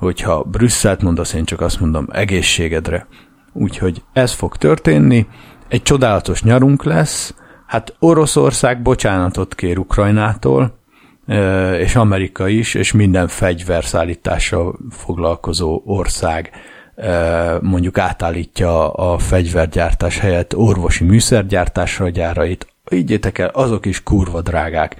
hogyha 0.00 0.42
Brüsszelt 0.42 1.02
mondasz, 1.02 1.32
én 1.32 1.44
csak 1.44 1.60
azt 1.60 1.80
mondom 1.80 2.06
egészségedre. 2.12 3.06
Úgyhogy 3.52 4.02
ez 4.12 4.32
fog 4.32 4.56
történni, 4.56 5.26
egy 5.68 5.82
csodálatos 5.82 6.42
nyarunk 6.42 6.84
lesz, 6.84 7.34
hát 7.66 7.94
Oroszország 7.98 8.82
bocsánatot 8.82 9.54
kér 9.54 9.78
Ukrajnától, 9.78 10.78
és 11.78 11.96
Amerika 11.96 12.48
is, 12.48 12.74
és 12.74 12.92
minden 12.92 13.28
fegyverszállítással 13.28 14.78
foglalkozó 14.90 15.82
ország 15.84 16.50
mondjuk 17.60 17.98
átállítja 17.98 18.92
a 18.92 19.18
fegyvergyártás 19.18 20.18
helyett 20.18 20.56
orvosi 20.56 21.04
műszergyártásra 21.04 22.04
a 22.04 22.08
gyárait. 22.08 22.66
Ígyétek 22.90 23.38
el, 23.38 23.48
azok 23.48 23.86
is 23.86 24.02
kurva 24.02 24.40
drágák 24.40 24.96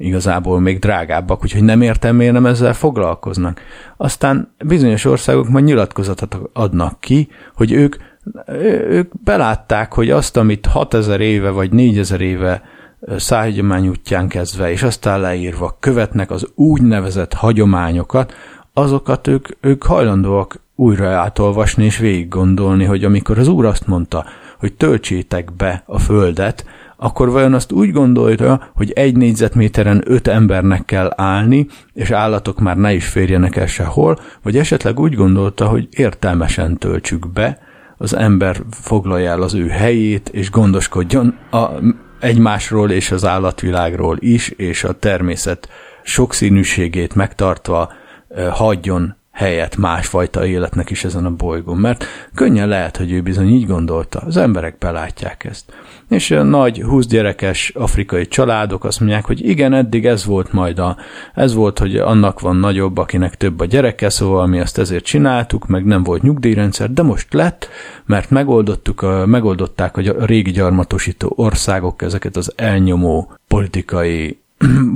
igazából 0.00 0.60
még 0.60 0.78
drágábbak, 0.78 1.42
úgyhogy 1.42 1.64
nem 1.64 1.82
értem, 1.82 2.16
miért 2.16 2.32
nem 2.32 2.46
ezzel 2.46 2.74
foglalkoznak. 2.74 3.60
Aztán 3.96 4.54
bizonyos 4.64 5.04
országok 5.04 5.48
majd 5.48 5.64
nyilatkozatot 5.64 6.38
adnak 6.52 7.00
ki, 7.00 7.28
hogy 7.54 7.72
ők, 7.72 7.96
ők 8.88 9.10
belátták, 9.24 9.92
hogy 9.92 10.10
azt, 10.10 10.36
amit 10.36 10.66
6000 10.66 11.20
éve 11.20 11.50
vagy 11.50 11.72
4000 11.72 12.20
éve 12.20 12.62
szájhagyomány 13.16 13.88
útján 13.88 14.28
kezdve, 14.28 14.70
és 14.70 14.82
aztán 14.82 15.20
leírva 15.20 15.76
követnek 15.80 16.30
az 16.30 16.46
úgynevezett 16.54 17.32
hagyományokat, 17.32 18.34
azokat 18.72 19.26
ők, 19.26 19.48
ők 19.60 19.82
hajlandóak 19.82 20.60
újra 20.74 21.08
átolvasni 21.08 21.84
és 21.84 21.98
végig 21.98 22.28
gondolni, 22.28 22.84
hogy 22.84 23.04
amikor 23.04 23.38
az 23.38 23.48
úr 23.48 23.64
azt 23.64 23.86
mondta, 23.86 24.24
hogy 24.58 24.72
töltsétek 24.72 25.52
be 25.52 25.82
a 25.86 25.98
földet, 25.98 26.64
akkor 27.02 27.30
vajon 27.30 27.54
azt 27.54 27.72
úgy 27.72 27.92
gondolja, 27.92 28.70
hogy 28.74 28.90
egy 28.90 29.16
négyzetméteren 29.16 30.02
öt 30.04 30.28
embernek 30.28 30.84
kell 30.84 31.12
állni, 31.16 31.66
és 31.92 32.10
állatok 32.10 32.60
már 32.60 32.76
ne 32.76 32.92
is 32.92 33.06
férjenek 33.06 33.56
el 33.56 33.66
sehol, 33.66 34.18
vagy 34.42 34.56
esetleg 34.56 35.00
úgy 35.00 35.14
gondolta, 35.14 35.66
hogy 35.66 35.88
értelmesen 35.90 36.78
töltsük 36.78 37.32
be, 37.32 37.58
az 37.96 38.14
ember 38.14 38.62
foglalja 38.70 39.30
el 39.30 39.42
az 39.42 39.54
ő 39.54 39.68
helyét, 39.68 40.28
és 40.28 40.50
gondoskodjon 40.50 41.36
a, 41.50 41.66
egymásról 42.20 42.90
és 42.90 43.10
az 43.10 43.24
állatvilágról 43.24 44.16
is, 44.18 44.48
és 44.48 44.84
a 44.84 44.92
természet 44.92 45.68
sokszínűségét 46.02 47.14
megtartva 47.14 47.92
hagyjon 48.50 49.16
helyet 49.40 49.76
másfajta 49.76 50.46
életnek 50.46 50.90
is 50.90 51.04
ezen 51.04 51.24
a 51.24 51.30
bolygón, 51.30 51.76
mert 51.76 52.04
könnyen 52.34 52.68
lehet, 52.68 52.96
hogy 52.96 53.12
ő 53.12 53.20
bizony 53.20 53.48
így 53.48 53.66
gondolta. 53.66 54.18
Az 54.18 54.36
emberek 54.36 54.78
belátják 54.78 55.44
ezt. 55.44 55.72
És 56.08 56.30
a 56.30 56.42
nagy 56.42 56.82
20 56.82 57.06
gyerekes 57.06 57.72
afrikai 57.74 58.26
családok 58.26 58.84
azt 58.84 59.00
mondják, 59.00 59.24
hogy 59.24 59.48
igen, 59.48 59.72
eddig 59.72 60.06
ez 60.06 60.24
volt 60.24 60.52
majd 60.52 60.78
a, 60.78 60.96
ez 61.34 61.54
volt, 61.54 61.78
hogy 61.78 61.96
annak 61.96 62.40
van 62.40 62.56
nagyobb, 62.56 62.98
akinek 62.98 63.36
több 63.36 63.60
a 63.60 63.64
gyereke, 63.64 64.08
szóval 64.08 64.46
mi 64.46 64.60
azt 64.60 64.78
ezért 64.78 65.04
csináltuk, 65.04 65.66
meg 65.66 65.84
nem 65.84 66.02
volt 66.02 66.22
nyugdíjrendszer, 66.22 66.90
de 66.90 67.02
most 67.02 67.32
lett, 67.32 67.68
mert 68.06 68.30
megoldottuk 68.30 69.02
a, 69.02 69.26
megoldották 69.26 69.96
a 69.96 70.24
régi 70.24 70.50
gyarmatosító 70.50 71.32
országok 71.36 72.02
ezeket 72.02 72.36
az 72.36 72.52
elnyomó 72.56 73.32
politikai 73.48 74.39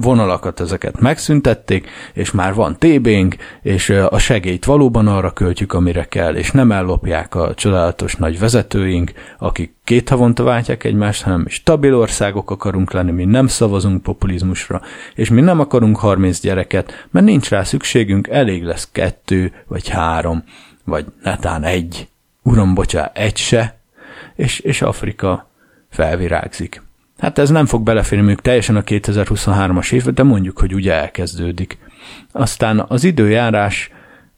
vonalakat 0.00 0.60
ezeket 0.60 1.00
megszüntették, 1.00 1.88
és 2.12 2.30
már 2.30 2.54
van 2.54 2.76
TB-nk, 2.78 3.36
és 3.62 3.90
a 3.90 4.18
segélyt 4.18 4.64
valóban 4.64 5.08
arra 5.08 5.32
költjük, 5.32 5.72
amire 5.72 6.04
kell, 6.04 6.34
és 6.34 6.50
nem 6.50 6.72
ellopják 6.72 7.34
a 7.34 7.54
csodálatos 7.54 8.16
nagy 8.16 8.38
vezetőink, 8.38 9.12
akik 9.38 9.74
két 9.84 10.08
havonta 10.08 10.42
váltják 10.42 10.84
egymást, 10.84 11.22
hanem 11.22 11.40
mi 11.40 11.50
stabil 11.50 11.94
országok 11.94 12.50
akarunk 12.50 12.92
lenni, 12.92 13.10
mi 13.10 13.24
nem 13.24 13.46
szavazunk 13.46 14.02
populizmusra, 14.02 14.80
és 15.14 15.28
mi 15.28 15.40
nem 15.40 15.60
akarunk 15.60 15.96
30 15.96 16.40
gyereket, 16.40 17.06
mert 17.10 17.26
nincs 17.26 17.48
rá 17.48 17.62
szükségünk, 17.62 18.28
elég 18.28 18.64
lesz 18.64 18.88
kettő, 18.92 19.52
vagy 19.66 19.88
három, 19.88 20.44
vagy 20.84 21.04
netán 21.22 21.62
egy. 21.62 22.08
Uram, 22.42 22.74
bocsá, 22.74 23.10
egy 23.14 23.36
se, 23.36 23.78
és, 24.34 24.58
és 24.58 24.82
Afrika 24.82 25.50
felvirágzik. 25.90 26.82
Hát 27.24 27.38
ez 27.38 27.50
nem 27.50 27.66
fog 27.66 27.82
beleférni 27.82 28.24
mondjuk 28.24 28.44
teljesen 28.44 28.76
a 28.76 28.82
2023-as 28.82 29.92
évbe, 29.92 30.10
de 30.10 30.22
mondjuk, 30.22 30.58
hogy 30.58 30.74
ugye 30.74 30.92
elkezdődik. 30.92 31.78
Aztán 32.32 32.84
az 32.88 33.04
időjárás 33.04 33.90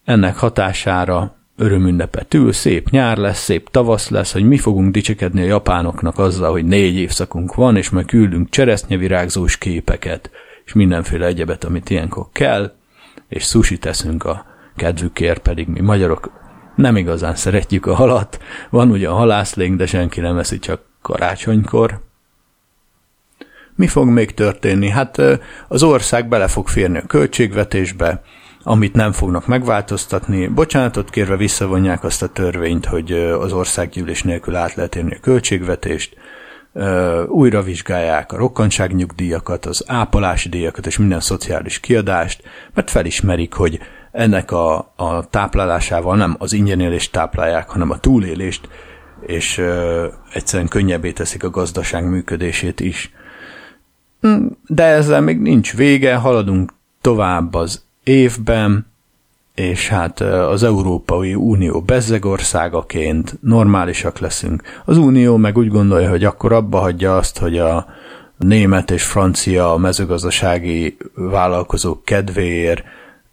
ennek 0.05 0.37
hatására 0.37 1.37
örömünnepet 1.57 2.35
ül, 2.35 2.53
szép 2.53 2.90
nyár 2.90 3.16
lesz, 3.16 3.38
szép 3.38 3.68
tavasz 3.70 4.09
lesz, 4.09 4.33
hogy 4.33 4.44
mi 4.44 4.57
fogunk 4.57 4.92
dicsekedni 4.92 5.42
a 5.42 5.46
japánoknak 5.46 6.18
azzal, 6.18 6.51
hogy 6.51 6.64
négy 6.64 6.96
évszakunk 6.96 7.55
van, 7.55 7.77
és 7.77 7.90
meg 7.90 8.05
küldünk 8.05 8.51
cseresznyevirágzós 8.51 9.59
képeket, 9.59 10.31
és 10.64 10.72
mindenféle 10.72 11.27
egyebet, 11.27 11.64
amit 11.64 11.90
ilyenkor 11.90 12.27
kell, 12.33 12.72
és 13.29 13.44
sushi 13.44 13.79
teszünk 13.79 14.25
a 14.25 14.46
kedvükért, 14.77 15.42
pedig 15.42 15.68
mi 15.68 15.81
magyarok 15.81 16.31
nem 16.75 16.96
igazán 16.96 17.35
szeretjük 17.35 17.87
a 17.87 17.94
halat. 17.94 18.42
Van 18.70 18.90
ugye 18.90 19.09
a 19.09 19.14
halászlénk, 19.14 19.77
de 19.77 19.87
senki 19.87 20.20
nem 20.20 20.38
eszi 20.38 20.59
csak 20.59 20.81
karácsonykor. 21.03 22.05
Mi 23.76 23.86
fog 23.86 24.08
még 24.08 24.34
történni? 24.34 24.88
Hát 24.88 25.22
az 25.68 25.82
ország 25.82 26.28
bele 26.28 26.48
fog 26.48 26.68
férni 26.68 26.98
a 26.98 27.06
költségvetésbe, 27.06 28.22
amit 28.62 28.94
nem 28.94 29.12
fognak 29.12 29.46
megváltoztatni. 29.46 30.46
Bocsánatot 30.46 31.10
kérve 31.10 31.36
visszavonják 31.36 32.04
azt 32.04 32.22
a 32.22 32.28
törvényt, 32.28 32.86
hogy 32.86 33.12
az 33.12 33.52
országgyűlés 33.52 34.22
nélkül 34.22 34.56
át 34.56 34.74
lehet 34.74 34.96
érni 34.96 35.14
a 35.14 35.20
költségvetést, 35.20 36.16
újra 37.26 37.62
vizsgálják 37.62 38.32
a 38.32 38.36
rokkantságnyugdíjakat, 38.36 39.66
az 39.66 39.84
ápolási 39.86 40.48
díjakat 40.48 40.86
és 40.86 40.98
minden 40.98 41.20
szociális 41.20 41.80
kiadást, 41.80 42.42
mert 42.74 42.90
felismerik, 42.90 43.52
hogy 43.52 43.80
ennek 44.12 44.50
a, 44.50 44.92
a 44.96 45.26
táplálásával 45.30 46.16
nem 46.16 46.36
az 46.38 46.52
ingyenélést 46.52 47.12
táplálják, 47.12 47.68
hanem 47.68 47.90
a 47.90 47.98
túlélést, 47.98 48.68
és 49.26 49.62
egyszerűen 50.32 50.68
könnyebbé 50.68 51.12
teszik 51.12 51.44
a 51.44 51.50
gazdaság 51.50 52.08
működését 52.08 52.80
is. 52.80 53.10
Hm, 54.20 54.46
de 54.66 54.85
ezzel 54.85 55.20
még 55.20 55.40
nincs 55.40 55.76
vége, 55.76 56.14
haladunk 56.14 56.72
tovább 57.00 57.55
az 57.55 57.85
évben, 58.05 58.87
és 59.55 59.88
hát 59.88 60.20
az 60.20 60.62
Európai 60.62 61.35
Unió 61.35 61.81
bezzegországaként 61.81 63.38
normálisak 63.40 64.18
leszünk. 64.18 64.62
Az 64.85 64.98
Unió 64.98 65.37
meg 65.37 65.57
úgy 65.57 65.68
gondolja, 65.68 66.09
hogy 66.09 66.24
akkor 66.24 66.52
abba 66.52 66.79
hagyja 66.79 67.16
azt, 67.16 67.38
hogy 67.38 67.59
a 67.59 67.87
német 68.37 68.90
és 68.90 69.02
francia 69.02 69.76
mezőgazdasági 69.76 70.96
vállalkozók 71.14 72.05
kedvéért 72.05 72.85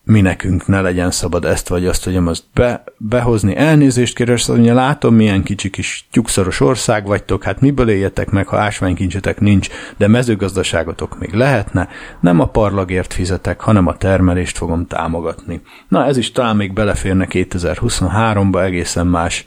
mi 0.06 0.22
nekünk 0.22 0.68
ne 0.68 0.82
legyen 0.82 1.12
szabad 1.12 1.46
ezt 1.46 1.68
vagy 1.68 1.86
azt, 1.86 2.04
hogy 2.04 2.16
azt 2.16 2.44
be, 2.54 2.84
behozni. 2.98 3.56
Elnézést 3.56 4.16
kérdés, 4.16 4.46
hogy 4.46 4.66
látom, 4.66 5.16
milyen 5.16 5.44
kicsi 5.44 5.70
kis 5.70 6.08
tyukszoros 6.12 6.60
ország 6.60 7.06
vagytok, 7.06 7.44
hát 7.44 7.62
miből 7.62 7.89
éljetek 7.89 8.30
meg, 8.30 8.48
ha 8.48 8.58
ásványkincsetek 8.58 9.39
nincs, 9.39 9.70
de 9.98 10.08
mezőgazdaságotok 10.08 11.20
még 11.20 11.34
lehetne. 11.34 11.89
Nem 12.20 12.39
a 12.39 12.48
parlagért 12.48 13.13
fizetek, 13.13 13.62
hanem 13.62 13.88
a 13.88 13.98
termelést 13.98 14.58
fogom 14.58 14.88
támogatni. 14.88 15.62
Na, 15.88 16.06
ez 16.06 16.18
is 16.18 16.32
talán 16.32 16.56
még 16.56 16.74
beleférne 16.74 17.28
2023-ba, 17.30 18.63
egészen 18.63 19.08
más, 19.08 19.46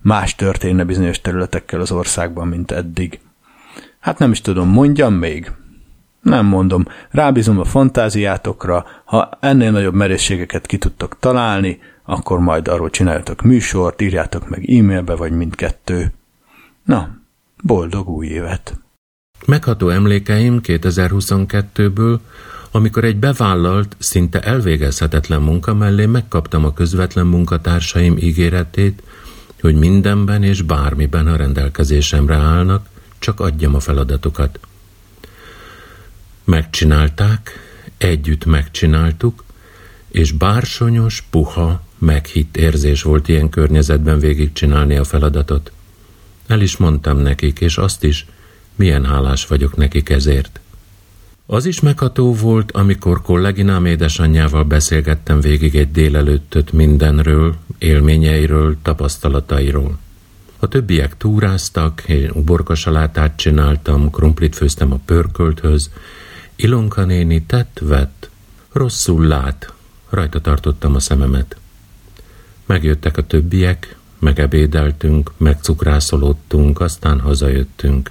más 0.00 0.34
történne 0.34 0.84
bizonyos 0.84 1.20
területekkel 1.20 1.80
az 1.80 1.92
országban, 1.92 2.48
mint 2.48 2.70
eddig. 2.70 3.20
Hát 4.00 4.18
nem 4.18 4.30
is 4.30 4.40
tudom, 4.40 4.68
mondjam 4.68 5.14
még. 5.14 5.52
Nem 6.26 6.46
mondom, 6.46 6.84
rábízom 7.10 7.58
a 7.58 7.64
fantáziátokra, 7.64 8.86
ha 9.04 9.30
ennél 9.40 9.70
nagyobb 9.70 9.94
merészségeket 9.94 10.66
ki 10.66 10.78
tudtok 10.78 11.18
találni, 11.18 11.78
akkor 12.04 12.38
majd 12.38 12.68
arról 12.68 12.90
csináljatok 12.90 13.42
műsort, 13.42 14.02
írjátok 14.02 14.48
meg 14.48 14.70
e-mailbe, 14.70 15.14
vagy 15.14 15.32
mindkettő. 15.32 16.12
Na, 16.84 17.08
boldog 17.62 18.08
új 18.08 18.26
évet! 18.26 18.78
Megható 19.46 19.88
emlékeim 19.88 20.60
2022-ből, 20.62 22.18
amikor 22.70 23.04
egy 23.04 23.16
bevállalt, 23.16 23.96
szinte 23.98 24.40
elvégezhetetlen 24.40 25.40
munka 25.40 25.74
mellé 25.74 26.06
megkaptam 26.06 26.64
a 26.64 26.72
közvetlen 26.72 27.26
munkatársaim 27.26 28.16
ígéretét, 28.18 29.02
hogy 29.60 29.74
mindenben 29.74 30.42
és 30.42 30.62
bármiben 30.62 31.26
a 31.26 31.36
rendelkezésemre 31.36 32.36
állnak, 32.36 32.86
csak 33.18 33.40
adjam 33.40 33.74
a 33.74 33.80
feladatokat. 33.80 34.58
Megcsinálták, 36.46 37.50
együtt 37.98 38.44
megcsináltuk, 38.44 39.44
és 40.08 40.32
bársonyos, 40.32 41.26
puha, 41.30 41.82
meghitt 41.98 42.56
érzés 42.56 43.02
volt 43.02 43.28
ilyen 43.28 43.48
környezetben 43.48 44.18
végigcsinálni 44.18 44.96
a 44.96 45.04
feladatot. 45.04 45.72
El 46.46 46.60
is 46.60 46.76
mondtam 46.76 47.18
nekik, 47.18 47.60
és 47.60 47.76
azt 47.76 48.04
is, 48.04 48.26
milyen 48.74 49.04
hálás 49.04 49.46
vagyok 49.46 49.76
nekik 49.76 50.08
ezért. 50.08 50.60
Az 51.46 51.64
is 51.64 51.80
megható 51.80 52.34
volt, 52.34 52.72
amikor 52.72 53.22
kolléginám 53.22 53.84
édesanyjával 53.84 54.64
beszélgettem 54.64 55.40
végig 55.40 55.76
egy 55.76 55.90
délelőttöt 55.90 56.72
mindenről, 56.72 57.56
élményeiről, 57.78 58.76
tapasztalatairól. 58.82 59.98
A 60.58 60.68
többiek 60.68 61.16
túráztak, 61.16 62.02
én 62.06 62.30
uborkasalátát 62.32 63.36
csináltam, 63.36 64.10
krumplit 64.10 64.56
főztem 64.56 64.92
a 64.92 65.00
pörkölthöz, 65.04 65.90
Ilonka 66.56 67.04
néni 67.04 67.42
tett-vett, 67.42 68.30
rosszul 68.72 69.26
lát, 69.26 69.72
rajta 70.10 70.40
tartottam 70.40 70.94
a 70.94 71.00
szememet. 71.00 71.56
Megjöttek 72.66 73.16
a 73.16 73.26
többiek, 73.26 73.96
megebédeltünk, 74.18 75.32
megcukrászolódtunk, 75.36 76.80
aztán 76.80 77.20
hazajöttünk. 77.20 78.10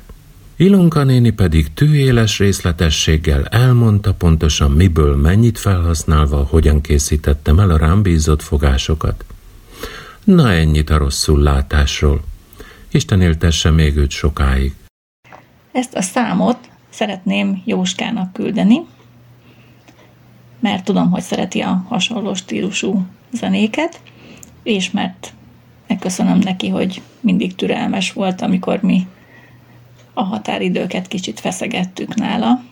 Ilonka 0.55 1.03
néni 1.03 1.29
pedig 1.29 1.73
tűéles 1.73 2.39
részletességgel 2.39 3.45
elmondta 3.45 4.13
pontosan 4.13 4.71
miből 4.71 5.15
mennyit 5.15 5.59
felhasználva, 5.59 6.43
hogyan 6.43 6.81
készítettem 6.81 7.59
el 7.59 7.69
a 7.69 7.77
rám 7.77 8.01
bízott 8.01 8.41
fogásokat. 8.41 9.25
Na 10.23 10.51
ennyit 10.51 10.89
a 10.89 10.97
rosszul 10.97 11.41
látásról. 11.41 12.23
Isten 12.91 13.21
éltesse 13.21 13.71
még 13.71 13.95
őt 13.95 14.11
sokáig. 14.11 14.73
Ezt 15.71 15.93
a 15.93 16.01
számot 16.01 16.57
szeretném 16.95 17.61
Jóskának 17.65 18.33
küldeni, 18.33 18.85
mert 20.59 20.83
tudom, 20.83 21.11
hogy 21.11 21.21
szereti 21.21 21.61
a 21.61 21.85
hasonló 21.87 22.33
stílusú 22.33 23.05
zenéket, 23.31 24.01
és 24.63 24.91
mert 24.91 25.33
megköszönöm 25.87 26.37
neki, 26.37 26.69
hogy 26.69 27.01
mindig 27.19 27.55
türelmes 27.55 28.13
volt, 28.13 28.41
amikor 28.41 28.81
mi 28.81 29.07
a 30.13 30.23
határidőket 30.23 31.07
kicsit 31.07 31.39
feszegettük 31.39 32.15
nála. 32.15 32.63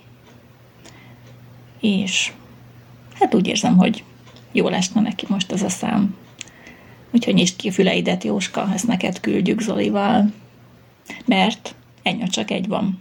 És 1.80 2.32
hát 3.20 3.36
úgy 3.36 3.48
érzem, 3.48 3.78
hogy 3.78 4.04
jól 4.52 4.74
esne 4.74 5.02
neki 5.02 5.26
most 5.30 5.52
ez 5.52 5.62
a 5.62 5.70
szám. 5.70 6.16
Úgyhogy 7.12 7.34
nyisd 7.34 7.56
ki 7.56 7.72
füleidet, 7.72 8.24
Jóska, 8.24 8.70
ezt 8.74 8.88
neked 8.88 9.20
küldjük 9.20 9.62
Zolival, 9.62 10.32
mert 11.26 11.76
ennyi 12.04 12.28
csak 12.28 12.52
egy 12.52 12.68
van. 12.68 13.00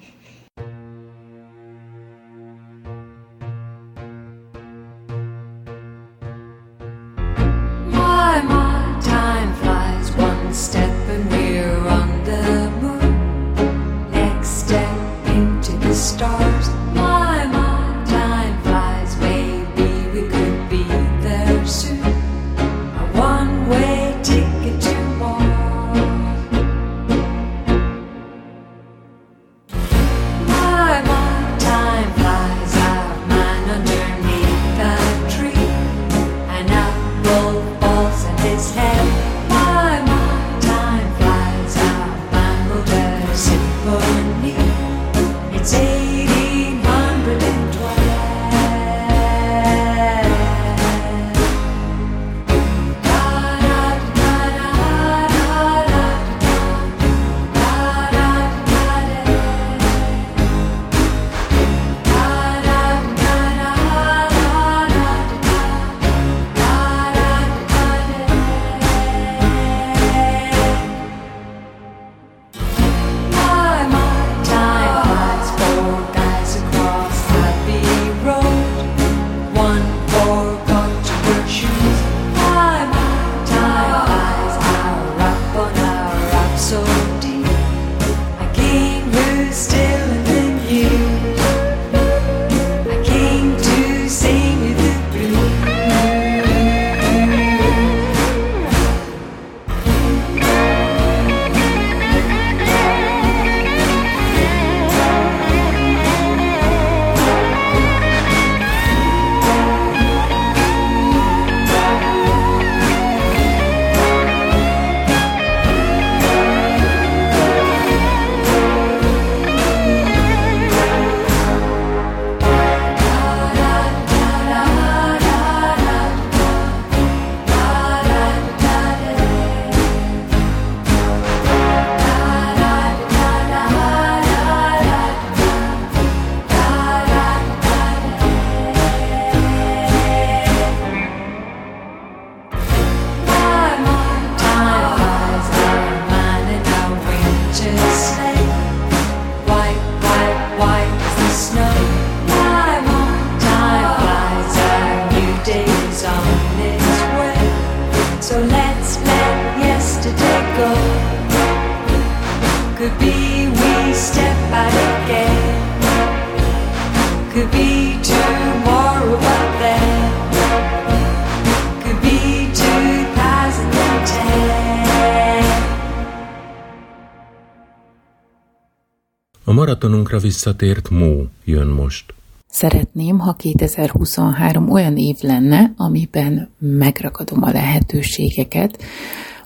Maratonunkra 180.13 180.19
visszatért 180.19 180.91
Mó 180.91 181.27
jön 181.45 181.67
most. 181.67 182.15
Szeretném, 182.49 183.19
ha 183.19 183.33
2023 183.33 184.71
olyan 184.71 184.97
év 184.97 185.17
lenne, 185.21 185.73
amiben 185.77 186.49
megragadom 186.59 187.43
a 187.43 187.51
lehetőségeket, 187.51 188.83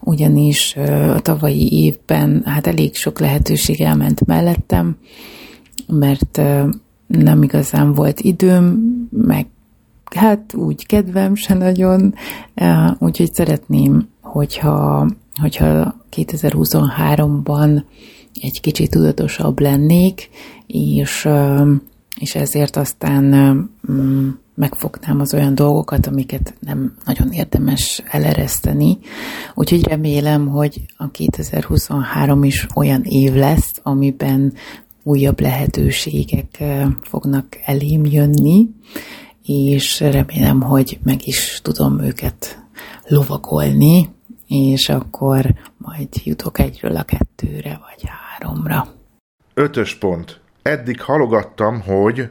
ugyanis 0.01 0.77
a 1.15 1.21
tavalyi 1.21 1.85
évben 1.85 2.43
hát 2.45 2.67
elég 2.67 2.95
sok 2.95 3.21
lehetőség 3.21 3.81
elment 3.81 4.27
mellettem, 4.27 4.97
mert 5.87 6.41
nem 7.07 7.43
igazán 7.43 7.93
volt 7.93 8.21
időm, 8.21 9.09
meg 9.11 9.47
hát 10.15 10.55
úgy 10.55 10.87
kedvem 10.87 11.35
se 11.35 11.55
nagyon, 11.55 12.15
úgyhogy 12.99 13.33
szeretném, 13.35 14.09
hogyha, 14.21 15.09
hogyha 15.41 15.95
2023-ban 16.17 17.83
egy 18.41 18.61
kicsit 18.61 18.91
tudatosabb 18.91 19.61
lennék, 19.61 20.31
és, 20.67 21.29
és 22.21 22.35
ezért 22.35 22.77
aztán 22.77 23.25
mm, 23.93 24.29
megfognám 24.55 25.21
az 25.21 25.35
olyan 25.35 25.55
dolgokat, 25.55 26.07
amiket 26.07 26.55
nem 26.61 26.97
nagyon 27.05 27.33
érdemes 27.33 28.03
elereszteni. 28.11 28.99
Úgyhogy 29.55 29.87
remélem, 29.87 30.49
hogy 30.49 30.81
a 30.97 31.11
2023 31.11 32.45
is 32.45 32.67
olyan 32.75 33.03
év 33.03 33.35
lesz, 33.35 33.81
amiben 33.83 34.53
újabb 35.03 35.41
lehetőségek 35.41 36.65
fognak 37.03 37.47
elém 37.65 38.05
jönni, 38.05 38.69
és 39.43 40.01
remélem, 40.01 40.61
hogy 40.61 40.99
meg 41.03 41.27
is 41.27 41.61
tudom 41.63 42.01
őket 42.01 42.65
lovagolni, 43.09 44.09
és 44.47 44.89
akkor 44.89 45.55
majd 45.79 46.09
jutok 46.25 46.59
egyről 46.59 46.97
a 46.97 47.03
kettőre 47.03 47.81
vagy 47.85 48.09
háromra. 48.09 48.89
Ötös 49.55 49.95
pont. 49.95 50.41
Eddig 50.67 51.01
halogattam, 51.01 51.81
hogy 51.81 52.31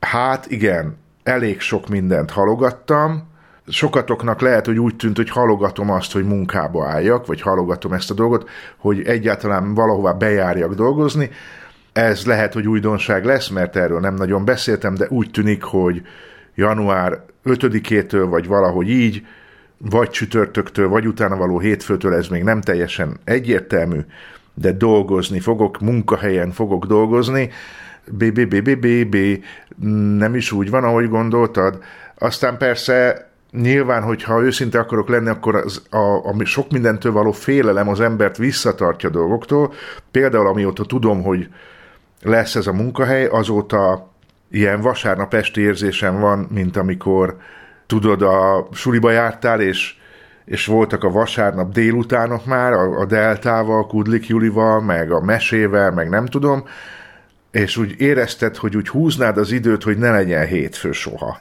hát 0.00 0.46
igen, 0.50 0.96
elég 1.22 1.60
sok 1.60 1.88
mindent 1.88 2.30
halogattam, 2.30 3.28
sokatoknak 3.66 4.40
lehet, 4.40 4.66
hogy 4.66 4.78
úgy 4.78 4.96
tűnt, 4.96 5.16
hogy 5.16 5.30
halogatom 5.30 5.90
azt, 5.90 6.12
hogy 6.12 6.24
munkába 6.24 6.86
álljak, 6.86 7.26
vagy 7.26 7.40
halogatom 7.40 7.92
ezt 7.92 8.10
a 8.10 8.14
dolgot, 8.14 8.48
hogy 8.76 9.02
egyáltalán 9.02 9.74
valahová 9.74 10.12
bejárjak 10.12 10.74
dolgozni. 10.74 11.30
Ez 11.92 12.26
lehet, 12.26 12.52
hogy 12.52 12.68
újdonság 12.68 13.24
lesz, 13.24 13.48
mert 13.48 13.76
erről 13.76 14.00
nem 14.00 14.14
nagyon 14.14 14.44
beszéltem, 14.44 14.94
de 14.94 15.06
úgy 15.08 15.30
tűnik, 15.30 15.62
hogy 15.62 16.02
január 16.54 17.24
5-től, 17.44 18.26
vagy 18.28 18.46
valahogy 18.46 18.88
így, 18.88 19.26
vagy 19.78 20.10
csütörtöktől, 20.10 20.88
vagy 20.88 21.06
utána 21.06 21.36
való 21.36 21.58
hétfőtől, 21.58 22.14
ez 22.14 22.28
még 22.28 22.42
nem 22.42 22.60
teljesen 22.60 23.16
egyértelmű, 23.24 24.00
de 24.60 24.72
dolgozni 24.72 25.40
fogok, 25.40 25.80
munkahelyen 25.80 26.50
fogok 26.50 26.86
dolgozni, 26.86 27.50
BBBBBB, 28.10 29.44
nem 30.18 30.34
is 30.34 30.52
úgy 30.52 30.70
van, 30.70 30.84
ahogy 30.84 31.08
gondoltad. 31.08 31.82
Aztán 32.18 32.58
persze 32.58 33.28
nyilván, 33.52 34.02
hogyha 34.02 34.42
őszinte 34.42 34.78
akarok 34.78 35.08
lenni, 35.08 35.28
akkor 35.28 35.54
az, 35.54 35.82
a, 35.90 36.28
a 36.28 36.44
sok 36.44 36.70
mindentől 36.70 37.12
való 37.12 37.32
félelem 37.32 37.88
az 37.88 38.00
embert 38.00 38.36
visszatartja 38.36 39.08
dolgoktól. 39.08 39.72
Például 40.10 40.46
amióta 40.46 40.84
tudom, 40.84 41.22
hogy 41.22 41.48
lesz 42.22 42.54
ez 42.54 42.66
a 42.66 42.72
munkahely, 42.72 43.26
azóta 43.26 44.10
ilyen 44.50 44.80
vasárnap 44.80 45.34
esti 45.34 45.60
érzésem 45.60 46.20
van, 46.20 46.46
mint 46.50 46.76
amikor 46.76 47.36
tudod, 47.86 48.22
a 48.22 48.68
suliba 48.72 49.10
jártál, 49.10 49.60
és, 49.60 49.99
és 50.50 50.66
voltak 50.66 51.04
a 51.04 51.10
vasárnap 51.10 51.72
délutánok 51.72 52.46
már, 52.46 52.72
a, 52.72 53.00
a 53.00 53.06
Deltával, 53.06 53.86
Kudlik 53.86 54.26
Julival, 54.26 54.80
meg 54.80 55.12
a 55.12 55.20
mesével, 55.20 55.90
meg 55.90 56.08
nem 56.08 56.26
tudom, 56.26 56.64
és 57.50 57.76
úgy 57.76 57.94
érezted, 58.00 58.56
hogy 58.56 58.76
úgy 58.76 58.88
húznád 58.88 59.36
az 59.36 59.52
időt, 59.52 59.82
hogy 59.82 59.98
ne 59.98 60.10
legyen 60.10 60.46
hétfő 60.46 60.92
soha. 60.92 61.38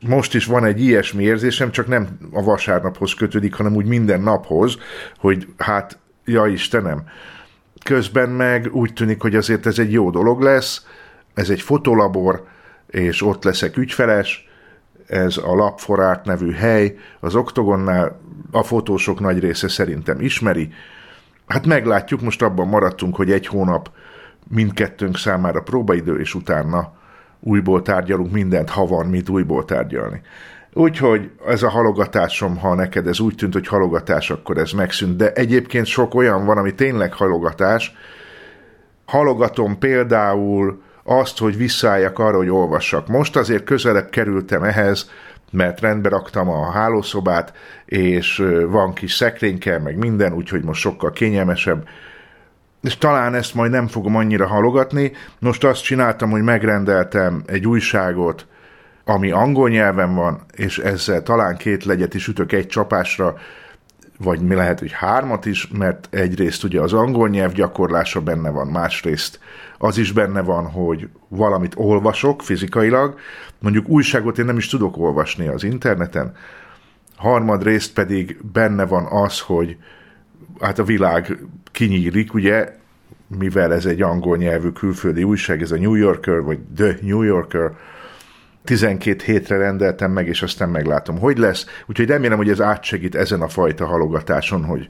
Most 0.00 0.34
is 0.34 0.46
van 0.46 0.64
egy 0.64 0.80
ilyesmi 0.80 1.22
érzésem, 1.22 1.70
csak 1.70 1.86
nem 1.86 2.08
a 2.32 2.42
vasárnaphoz 2.42 3.14
kötődik, 3.14 3.54
hanem 3.54 3.74
úgy 3.74 3.86
minden 3.86 4.20
naphoz, 4.20 4.76
hogy 5.18 5.46
hát, 5.56 5.98
ja 6.24 6.46
Istenem. 6.46 7.04
Közben 7.84 8.28
meg 8.28 8.68
úgy 8.72 8.92
tűnik, 8.92 9.20
hogy 9.20 9.36
azért 9.36 9.66
ez 9.66 9.78
egy 9.78 9.92
jó 9.92 10.10
dolog 10.10 10.40
lesz, 10.40 10.86
ez 11.34 11.50
egy 11.50 11.60
fotolabor, 11.60 12.46
és 12.86 13.22
ott 13.22 13.44
leszek 13.44 13.76
ügyfeles, 13.76 14.48
ez 15.06 15.36
a 15.36 15.54
Lapforát 15.54 16.24
nevű 16.24 16.52
hely, 16.52 16.96
az 17.20 17.34
Oktogonnál 17.34 18.20
a 18.50 18.62
fotósok 18.62 19.20
nagy 19.20 19.38
része 19.38 19.68
szerintem 19.68 20.20
ismeri. 20.20 20.68
Hát 21.46 21.66
meglátjuk, 21.66 22.20
most 22.20 22.42
abban 22.42 22.68
maradtunk, 22.68 23.16
hogy 23.16 23.30
egy 23.30 23.46
hónap 23.46 23.90
mindkettőnk 24.48 25.16
számára 25.16 25.60
próbaidő, 25.60 26.20
és 26.20 26.34
utána 26.34 26.92
újból 27.40 27.82
tárgyalunk 27.82 28.32
mindent, 28.32 28.70
ha 28.70 28.86
van 28.86 29.06
mit 29.06 29.28
újból 29.28 29.64
tárgyalni. 29.64 30.20
Úgyhogy 30.72 31.30
ez 31.46 31.62
a 31.62 31.68
halogatásom, 31.68 32.56
ha 32.56 32.74
neked 32.74 33.06
ez 33.06 33.20
úgy 33.20 33.34
tűnt, 33.34 33.52
hogy 33.52 33.66
halogatás, 33.66 34.30
akkor 34.30 34.58
ez 34.58 34.70
megszűnt. 34.70 35.16
De 35.16 35.32
egyébként 35.32 35.86
sok 35.86 36.14
olyan 36.14 36.44
van, 36.44 36.58
ami 36.58 36.74
tényleg 36.74 37.12
halogatás. 37.12 37.94
Halogatom 39.04 39.78
például 39.78 40.82
azt, 41.06 41.38
hogy 41.38 41.56
visszaálljak 41.56 42.18
arra, 42.18 42.36
hogy 42.36 42.50
olvassak. 42.50 43.08
Most 43.08 43.36
azért 43.36 43.64
közelebb 43.64 44.10
kerültem 44.10 44.62
ehhez, 44.62 45.10
mert 45.50 45.80
rendbe 45.80 46.08
raktam 46.08 46.48
a 46.48 46.70
hálószobát, 46.70 47.52
és 47.84 48.44
van 48.68 48.92
kis 48.92 49.12
szekrényke, 49.12 49.78
meg 49.78 49.96
minden, 49.96 50.32
úgyhogy 50.32 50.64
most 50.64 50.80
sokkal 50.80 51.10
kényelmesebb 51.12 51.86
és 52.86 52.98
talán 52.98 53.34
ezt 53.34 53.54
majd 53.54 53.70
nem 53.70 53.86
fogom 53.86 54.16
annyira 54.16 54.46
halogatni. 54.46 55.12
Most 55.38 55.64
azt 55.64 55.82
csináltam, 55.82 56.30
hogy 56.30 56.42
megrendeltem 56.42 57.42
egy 57.46 57.66
újságot, 57.66 58.46
ami 59.04 59.30
angol 59.30 59.68
nyelven 59.68 60.14
van, 60.14 60.40
és 60.52 60.78
ezzel 60.78 61.22
talán 61.22 61.56
két 61.56 61.84
legyet 61.84 62.14
is 62.14 62.28
ütök 62.28 62.52
egy 62.52 62.66
csapásra, 62.66 63.34
vagy 64.18 64.40
mi 64.40 64.54
lehet, 64.54 64.78
hogy 64.78 64.92
hármat 64.92 65.46
is, 65.46 65.68
mert 65.78 66.08
egyrészt 66.10 66.64
ugye 66.64 66.80
az 66.80 66.92
angol 66.92 67.28
nyelv 67.28 67.52
gyakorlása 67.52 68.20
benne 68.20 68.50
van, 68.50 68.66
másrészt 68.66 69.40
az 69.78 69.98
is 69.98 70.12
benne 70.12 70.42
van, 70.42 70.70
hogy 70.70 71.08
valamit 71.28 71.74
olvasok 71.76 72.42
fizikailag, 72.42 73.18
mondjuk 73.58 73.88
újságot 73.88 74.38
én 74.38 74.44
nem 74.44 74.56
is 74.56 74.68
tudok 74.68 74.96
olvasni 74.96 75.46
az 75.46 75.64
interneten, 75.64 76.32
harmadrészt 77.16 77.92
pedig 77.92 78.38
benne 78.52 78.86
van 78.86 79.04
az, 79.04 79.40
hogy 79.40 79.76
hát 80.60 80.78
a 80.78 80.84
világ 80.84 81.38
kinyílik, 81.72 82.34
ugye, 82.34 82.72
mivel 83.38 83.72
ez 83.72 83.86
egy 83.86 84.02
angol 84.02 84.36
nyelvű 84.36 84.68
külföldi 84.68 85.24
újság, 85.24 85.62
ez 85.62 85.70
a 85.70 85.76
New 85.76 85.94
Yorker, 85.94 86.40
vagy 86.42 86.58
The 86.76 86.96
New 87.02 87.22
Yorker, 87.22 87.72
12 88.64 89.22
hétre 89.24 89.56
rendeltem 89.56 90.10
meg, 90.10 90.26
és 90.26 90.42
aztán 90.42 90.68
meglátom, 90.68 91.18
hogy 91.18 91.38
lesz. 91.38 91.66
Úgyhogy 91.86 92.08
remélem, 92.08 92.36
hogy 92.36 92.50
ez 92.50 92.60
átsegít 92.60 93.14
ezen 93.14 93.40
a 93.40 93.48
fajta 93.48 93.86
halogatáson, 93.86 94.64
hogy 94.64 94.88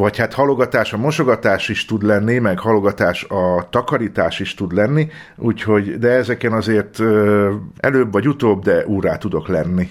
vagy 0.00 0.18
hát 0.18 0.34
halogatás 0.34 0.92
a 0.92 0.96
mosogatás 0.96 1.68
is 1.68 1.84
tud 1.84 2.02
lenni, 2.02 2.38
meg 2.38 2.58
halogatás 2.58 3.24
a 3.24 3.68
takarítás 3.70 4.40
is 4.40 4.54
tud 4.54 4.72
lenni, 4.72 5.08
úgyhogy, 5.36 5.98
de 5.98 6.08
ezeken 6.08 6.52
azért 6.52 7.00
előbb 7.76 8.12
vagy 8.12 8.28
utóbb, 8.28 8.62
de 8.62 8.86
úrá 8.86 9.16
tudok 9.16 9.48
lenni. 9.48 9.88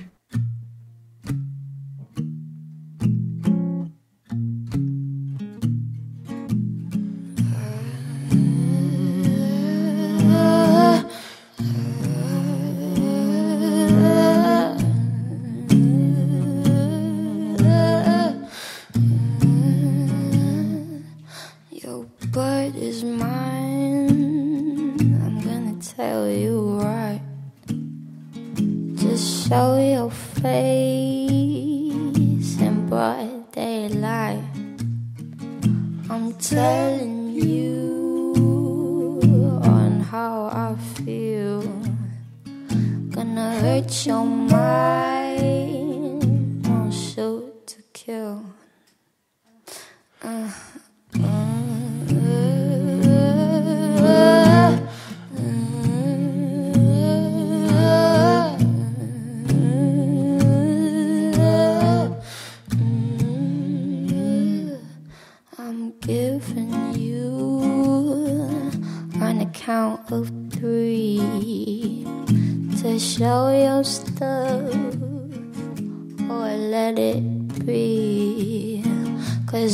Gonna 43.14 43.54
hurt 43.62 44.06
your 44.06 44.26
mind. 44.26 45.09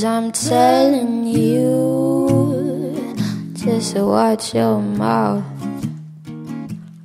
I'm 0.06 0.32
telling 0.32 1.24
you, 1.26 3.16
just 3.54 3.96
watch 3.96 4.54
your 4.54 4.80
mouth. 4.80 5.44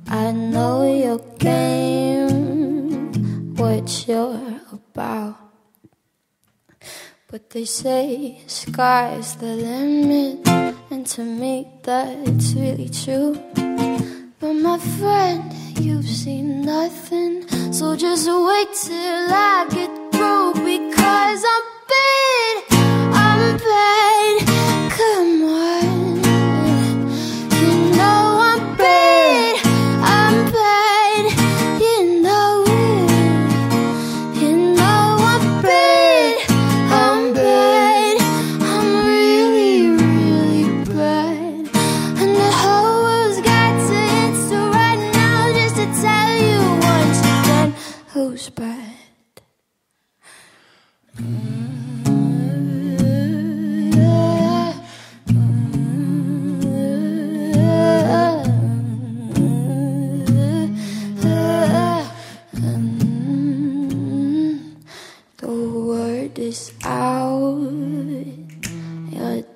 I 0.07 0.31
know 0.31 0.83
your 0.85 1.19
game, 1.39 3.13
what 3.55 4.07
you're 4.07 4.61
about. 4.71 5.37
But 7.27 7.49
they 7.49 7.65
say 7.65 8.41
sky's 8.45 9.35
the 9.37 9.55
limit, 9.55 10.47
and 10.91 11.05
to 11.07 11.23
me 11.23 11.67
that's 11.81 12.53
really 12.53 12.89
true. 12.89 13.39
But 14.39 14.53
my 14.53 14.77
friend, 14.99 15.51
you've 15.79 16.09
seen 16.09 16.61
nothing, 16.63 17.47
so 17.71 17.95
just 17.95 18.27
wait 18.27 18.67
till 18.83 19.33
I 19.33 19.65
get 19.69 19.91
through 20.11 20.53
because 20.55 21.43
I'm 21.55 21.63
bad, 21.87 22.20
there. 23.71 24.00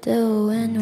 Is 0.08 0.76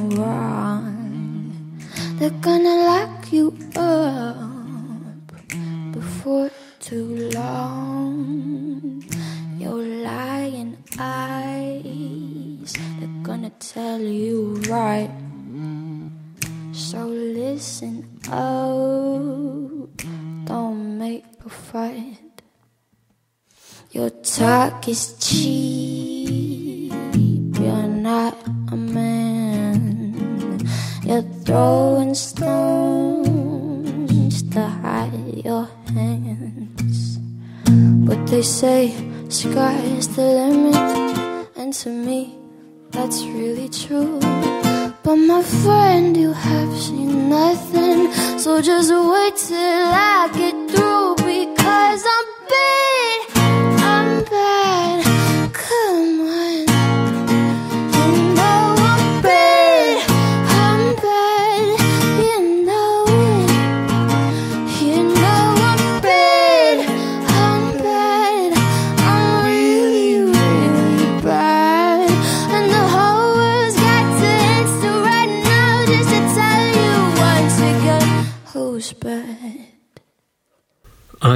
true. 43.88 44.23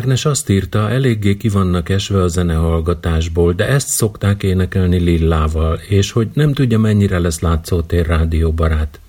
Ágnes 0.07 0.25
azt 0.25 0.49
írta, 0.49 0.89
eléggé 0.89 1.37
ki 1.37 1.49
vannak 1.49 1.89
esve 1.89 2.21
a 2.21 2.27
zenehallgatásból, 2.27 3.53
de 3.53 3.67
ezt 3.67 3.87
szokták 3.87 4.43
énekelni 4.43 4.99
Lillával, 4.99 5.79
és 5.87 6.11
hogy 6.11 6.27
nem 6.33 6.53
tudja 6.53 6.79
mennyire 6.79 7.19
lesz 7.19 7.39
látszótér 7.39 8.05
rádióbarát. 8.05 8.99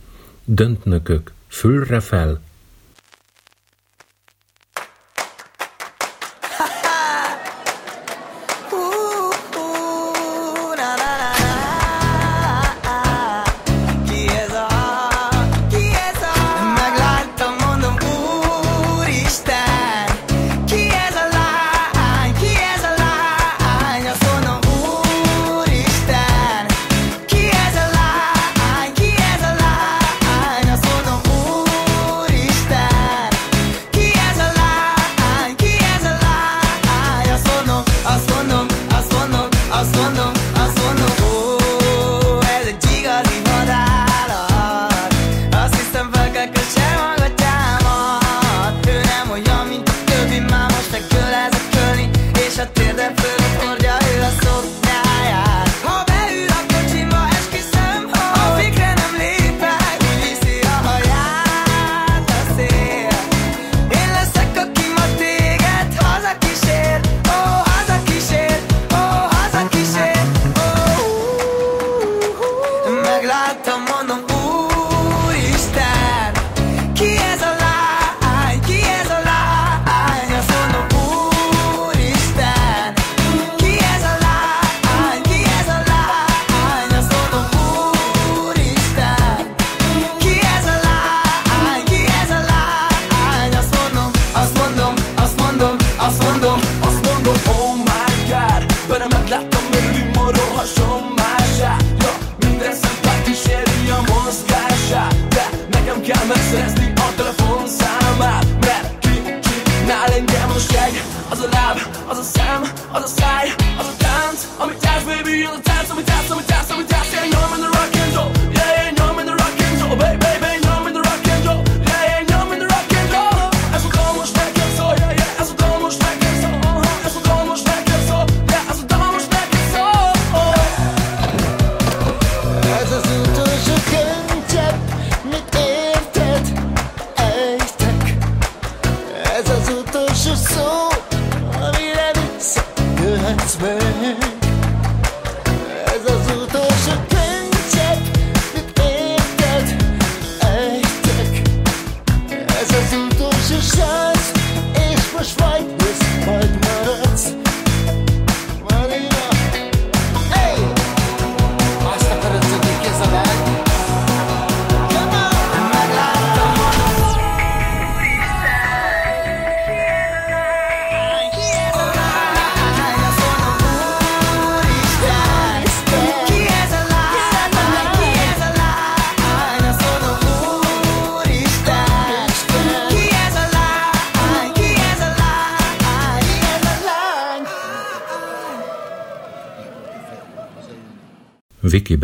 Döntnökök, 0.44 1.32
fülre 1.48 2.00
fel, 2.00 2.40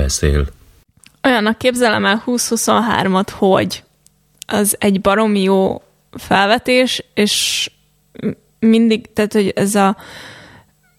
beszél. 0.04 0.46
Olyannak 1.22 1.58
képzelem 1.58 2.04
el 2.04 2.22
2023-at, 2.26 3.28
hogy 3.32 3.82
az 4.46 4.76
egy 4.78 5.00
baromi 5.00 5.42
jó 5.42 5.82
felvetés, 6.12 7.04
és 7.14 7.70
mindig, 8.58 9.12
tehát 9.12 9.32
hogy 9.32 9.48
ez 9.48 9.74
a 9.74 9.96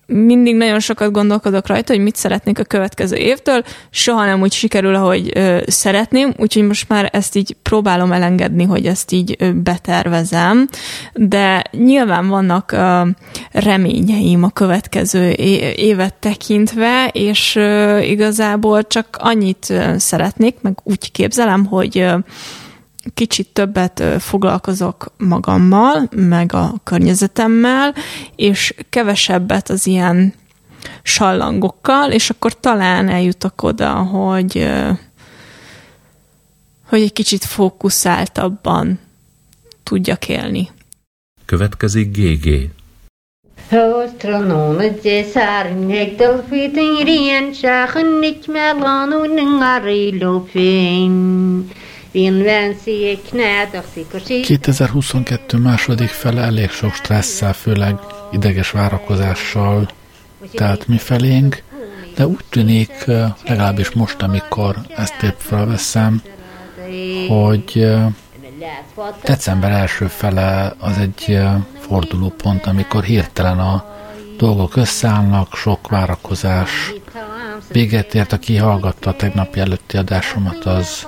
mindig 0.06 0.56
nagyon 0.56 0.80
sokat 0.80 1.12
gondolkodok 1.12 1.68
rajta, 1.68 1.94
hogy 1.94 2.02
mit 2.02 2.16
szeretnék 2.16 2.60
a 2.60 2.64
következő 2.64 3.16
évtől, 3.16 3.64
soha 3.90 4.26
nem 4.26 4.42
úgy 4.42 4.54
sikerül, 4.54 4.96
ahogy 4.96 5.32
ö, 5.34 5.62
szeretném, 5.68 6.34
úgyhogy 6.38 6.68
most 6.68 6.90
már 6.90 7.10
ezt 7.14 7.36
így 7.36 7.56
próbálom 7.62 8.12
elengedni, 8.12 8.64
hogy 8.64 8.86
ezt 8.86 9.12
így 9.12 9.36
ö, 9.40 9.52
betervezem, 9.52 10.68
de 11.14 11.62
nyilván 11.72 12.28
vannak 12.28 12.72
ö, 12.72 13.02
reményeim 13.52 14.44
a 14.44 14.50
következő 14.50 15.30
évet 15.76 16.14
tekintve, 16.14 17.10
és 17.12 17.56
ö, 17.56 18.00
igazából 18.00 18.88
csak 18.88 19.18
annyit 19.20 19.70
ö, 19.70 19.94
szeretnék, 19.98 20.56
meg 20.62 20.80
úgy 20.84 21.12
képzelem, 21.12 21.66
hogy 21.66 21.98
ö, 21.98 22.18
kicsit 23.14 23.48
többet 23.48 24.04
foglalkozok 24.20 25.14
magammal, 25.18 26.10
meg 26.16 26.54
a 26.54 26.74
környezetemmel, 26.84 27.96
és 28.36 28.74
kevesebbet 28.90 29.70
az 29.70 29.88
ilyen 29.88 30.34
sallangokkal, 31.04 32.12
és 32.12 32.30
akkor 32.30 32.60
talán 32.60 33.10
eljutok 33.10 33.64
oda, 33.64 33.94
hogy, 33.94 34.70
hogy 36.88 37.02
egy 37.02 37.14
kicsit 37.14 37.44
fókuszáltabban 37.44 39.00
tudjak 39.84 40.30
élni. 40.30 40.70
Következik 41.46 42.18
GG. 42.18 42.70
Nik 48.20 48.48
melanú 48.48 49.24
ningari 49.24 50.18
lófén. 50.20 51.68
2022 54.42 55.58
második 55.58 56.08
fele 56.08 56.42
elég 56.42 56.70
sok 56.70 56.94
stresszel, 56.94 57.54
főleg 57.54 57.96
ideges 58.32 58.72
várakozással. 58.72 59.90
Telt 60.54 60.88
mi 60.88 60.98
felénk, 60.98 61.64
de 62.16 62.28
úgy 62.28 62.46
tűnik, 62.50 63.06
legalábbis 63.46 63.92
most, 63.92 64.22
amikor 64.22 64.76
ezt 64.96 65.24
épp 65.24 65.38
felveszem, 65.38 66.22
hogy 67.28 67.88
december 69.24 69.72
első 69.72 70.08
fele 70.08 70.76
az 70.80 70.98
egy 70.98 71.40
fordulópont, 71.80 72.66
amikor 72.66 73.04
hirtelen 73.04 73.60
a 73.60 73.86
dolgok 74.38 74.76
összeállnak, 74.76 75.56
sok 75.56 75.88
várakozás 75.88 76.94
véget 77.72 78.14
ért, 78.14 78.34
aki 78.34 78.56
hallgatta 78.56 79.10
a 79.10 79.16
tegnapi 79.16 79.60
előtti 79.60 79.98
adásomat, 79.98 80.66
az 80.66 81.08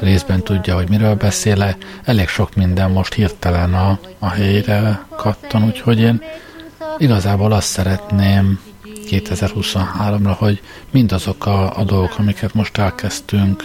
részben 0.00 0.42
tudja, 0.42 0.74
hogy 0.74 0.88
miről 0.88 1.14
beszéle. 1.14 1.76
Elég 2.04 2.28
sok 2.28 2.54
minden 2.54 2.90
most 2.90 3.14
hirtelen 3.14 3.74
a, 3.74 3.98
a 4.18 4.28
helyre 4.28 5.06
kattan, 5.16 5.64
úgyhogy 5.64 6.00
én 6.00 6.22
igazából 6.98 7.52
azt 7.52 7.68
szeretném 7.68 8.60
2023-ra, 9.10 10.34
hogy 10.38 10.60
mindazok 10.90 11.46
a, 11.46 11.78
a 11.78 11.84
dolgok, 11.84 12.18
amiket 12.18 12.54
most 12.54 12.78
elkezdtünk 12.78 13.64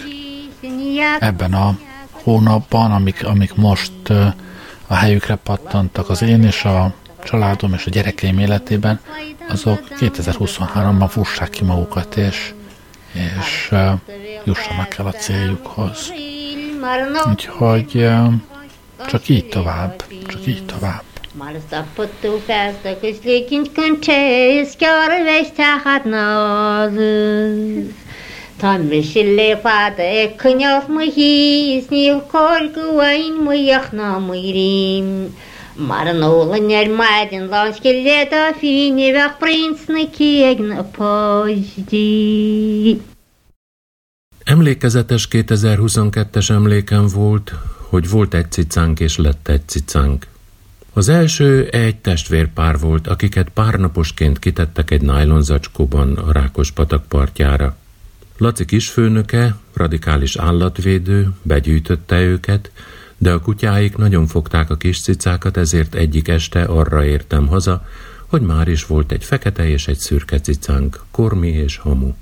ebben 1.18 1.52
a 1.52 1.78
hónapban, 2.10 2.92
amik, 2.92 3.26
amik 3.26 3.54
most 3.54 3.92
a 4.86 4.94
helyükre 4.94 5.34
pattantak 5.34 6.08
az 6.08 6.22
én 6.22 6.42
és 6.42 6.64
a 6.64 6.94
családom 7.24 7.72
és 7.72 7.86
a 7.86 7.90
gyerekeim 7.90 8.38
életében, 8.38 9.00
azok 9.48 9.80
2023-ban 10.00 11.08
fussák 11.08 11.50
ki 11.50 11.64
magukat, 11.64 12.16
és, 12.16 12.52
és 13.12 13.74
jussanak 14.44 14.98
el 14.98 15.06
a 15.06 15.12
céljukhoz. 15.12 16.12
Úgyhogy 17.30 18.08
csak 19.08 19.28
így 19.28 19.48
tovább, 19.48 20.04
csak 20.26 20.46
így 20.46 20.64
tovább. 20.64 21.02
Malstapottu 21.34 22.38
festa 22.46 22.98
kuslikin 22.98 23.64
kunches 23.74 24.76
kjar 24.76 25.10
vestahat 25.22 26.04
nazız. 26.04 27.84
Tan 28.60 28.88
vişille 28.88 29.56
fada 29.56 30.02
eknyaf 30.02 30.88
muhis 30.88 31.84
ni 31.88 32.12
korku 32.32 32.94
vain 32.94 33.34
muyakna 33.42 34.18
muyrim. 35.75 35.75
Марнолын 35.75 36.71
әрмадин 36.71 37.49
ланскелета 37.49 38.53
финевах 38.59 39.39
принцны 39.39 40.07
кегна 40.07 40.83
позди. 40.83 43.01
Emlékezetes 44.45 45.27
2022-es 45.31 46.49
emlékem 46.49 47.07
volt, 47.07 47.53
hogy 47.89 48.09
volt 48.09 48.33
egy 48.33 48.51
cicánk 48.51 48.99
és 48.99 49.17
lett 49.17 49.47
egy 49.47 49.67
cicánk. 49.67 50.27
Az 50.93 51.09
első 51.09 51.67
egy 51.67 51.95
testvérpár 51.95 52.79
volt, 52.79 53.07
akiket 53.07 53.49
párnaposként 53.49 54.39
kitettek 54.39 54.91
egy 54.91 55.01
nájlon 55.01 55.41
zacskóban 55.41 56.17
a 56.17 56.31
Rákos 56.31 56.71
patak 56.71 57.07
partjára. 57.07 57.75
Laci 58.37 58.65
kisfőnöke, 58.65 59.55
radikális 59.73 60.35
állatvédő, 60.35 61.29
begyűjtötte 61.41 62.21
őket, 62.21 62.71
de 63.22 63.30
a 63.30 63.40
kutyáik 63.40 63.96
nagyon 63.96 64.26
fogták 64.26 64.70
a 64.70 64.76
kis 64.76 65.00
cicákat, 65.00 65.56
ezért 65.56 65.94
egyik 65.94 66.28
este 66.28 66.62
arra 66.62 67.04
értem 67.04 67.46
haza, 67.46 67.86
hogy 68.26 68.40
már 68.40 68.68
is 68.68 68.86
volt 68.86 69.12
egy 69.12 69.24
fekete 69.24 69.68
és 69.68 69.88
egy 69.88 69.98
szürke 69.98 70.40
cicánk, 70.40 71.00
Kormi 71.10 71.48
és 71.48 71.76
Hamu. 71.76 72.12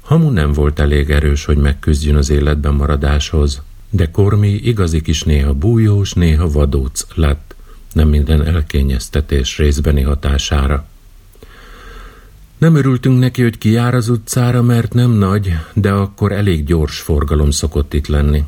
Hamu 0.00 0.30
nem 0.30 0.52
volt 0.52 0.78
elég 0.78 1.10
erős, 1.10 1.44
hogy 1.44 1.56
megküzdjön 1.56 2.16
az 2.16 2.30
életben 2.30 2.74
maradáshoz, 2.74 3.62
de 3.90 4.10
Kormi 4.10 4.48
igazi 4.48 5.02
kis 5.02 5.22
néha 5.22 5.52
bújós, 5.52 6.12
néha 6.12 6.50
vadóc 6.50 7.06
lett, 7.14 7.54
nem 7.92 8.08
minden 8.08 8.46
elkényeztetés 8.46 9.58
részbeni 9.58 10.02
hatására. 10.02 10.86
Nem 12.58 12.74
örültünk 12.74 13.18
neki, 13.18 13.42
hogy 13.42 13.58
kijár 13.58 13.94
az 13.94 14.08
utcára, 14.08 14.62
mert 14.62 14.94
nem 14.94 15.10
nagy, 15.10 15.56
de 15.74 15.92
akkor 15.92 16.32
elég 16.32 16.64
gyors 16.64 17.00
forgalom 17.00 17.50
szokott 17.50 17.94
itt 17.94 18.06
lenni. 18.06 18.44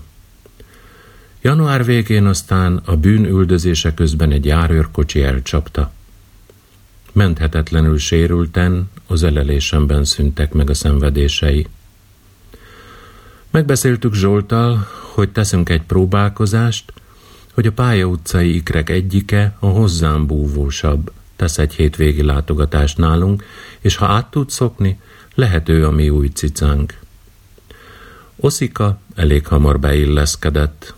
Január 1.45 1.84
végén 1.84 2.26
aztán 2.26 2.76
a 2.84 2.97
bűn 2.97 3.24
üldözése 3.24 3.95
közben 3.95 4.30
egy 4.30 4.45
járőrkocsi 4.45 5.22
elcsapta. 5.22 5.92
Menthetetlenül 7.12 7.99
sérülten, 7.99 8.90
az 9.07 9.22
elelésemben 9.22 10.05
szüntek 10.05 10.53
meg 10.53 10.70
a 10.70 10.74
szenvedései. 10.74 11.66
Megbeszéltük 13.51 14.14
Zsoltal, 14.14 14.88
hogy 15.12 15.30
teszünk 15.30 15.68
egy 15.68 15.82
próbálkozást, 15.82 16.92
hogy 17.55 17.66
a 17.66 17.72
pálya 17.72 18.07
utcai 18.07 18.55
ikrek 18.55 18.90
egyike, 18.90 19.57
a 19.59 19.66
hozzám 19.66 20.26
búvósabb, 20.26 21.12
tesz 21.36 21.59
egy 21.59 21.74
hétvégi 21.74 22.22
látogatást 22.22 22.99
nálunk, 22.99 23.45
és 23.80 23.97
ha 23.97 24.07
át 24.07 24.30
tud 24.30 24.51
szokni, 24.51 25.01
lehet 25.34 25.68
ő 25.68 25.86
a 25.86 25.90
mi 25.90 26.09
új 26.09 26.28
cicánk. 26.28 26.99
Oszika 28.36 28.99
elég 29.14 29.47
hamar 29.47 29.80
beilleszkedett, 29.80 30.95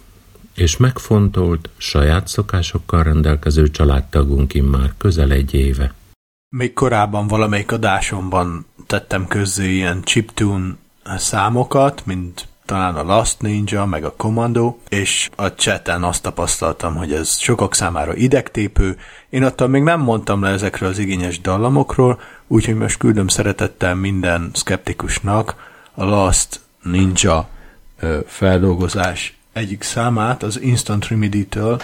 és 0.57 0.77
megfontolt, 0.77 1.69
saját 1.77 2.29
szokásokkal 2.29 3.03
rendelkező 3.03 3.71
családtagunk 3.71 4.55
immár 4.55 4.93
közel 4.99 5.31
egy 5.31 5.55
éve. 5.55 5.95
Még 6.49 6.73
korábban 6.73 7.27
valamelyik 7.27 7.73
adásomban 7.73 8.67
tettem 8.87 9.27
közzé 9.27 9.73
ilyen 9.73 10.03
chiptune 10.03 10.75
számokat, 11.17 12.07
mint 12.07 12.49
talán 12.65 12.95
a 12.95 13.03
Last 13.03 13.41
Ninja, 13.41 13.85
meg 13.85 14.05
a 14.05 14.15
Commando, 14.17 14.77
és 14.89 15.31
a 15.37 15.55
cseten 15.55 16.03
azt 16.03 16.23
tapasztaltam, 16.23 16.95
hogy 16.95 17.13
ez 17.13 17.39
sokak 17.39 17.75
számára 17.75 18.15
idegtépő. 18.15 18.99
Én 19.29 19.43
attól 19.43 19.69
még 19.69 19.83
nem 19.83 20.01
mondtam 20.01 20.43
le 20.43 20.49
ezekről 20.49 20.89
az 20.89 20.99
igényes 20.99 21.41
dallamokról, 21.41 22.21
úgyhogy 22.47 22.75
most 22.75 22.99
küldöm 22.99 23.29
szeretettel 23.29 23.95
minden 23.95 24.51
skeptikusnak 24.55 25.73
a 25.95 26.05
Last 26.05 26.61
Ninja 26.83 27.49
feldolgozás 28.27 29.36
egyik 29.57 29.83
számát, 29.83 30.43
az 30.43 30.61
Instant 30.61 31.09
Remedy-től, 31.09 31.81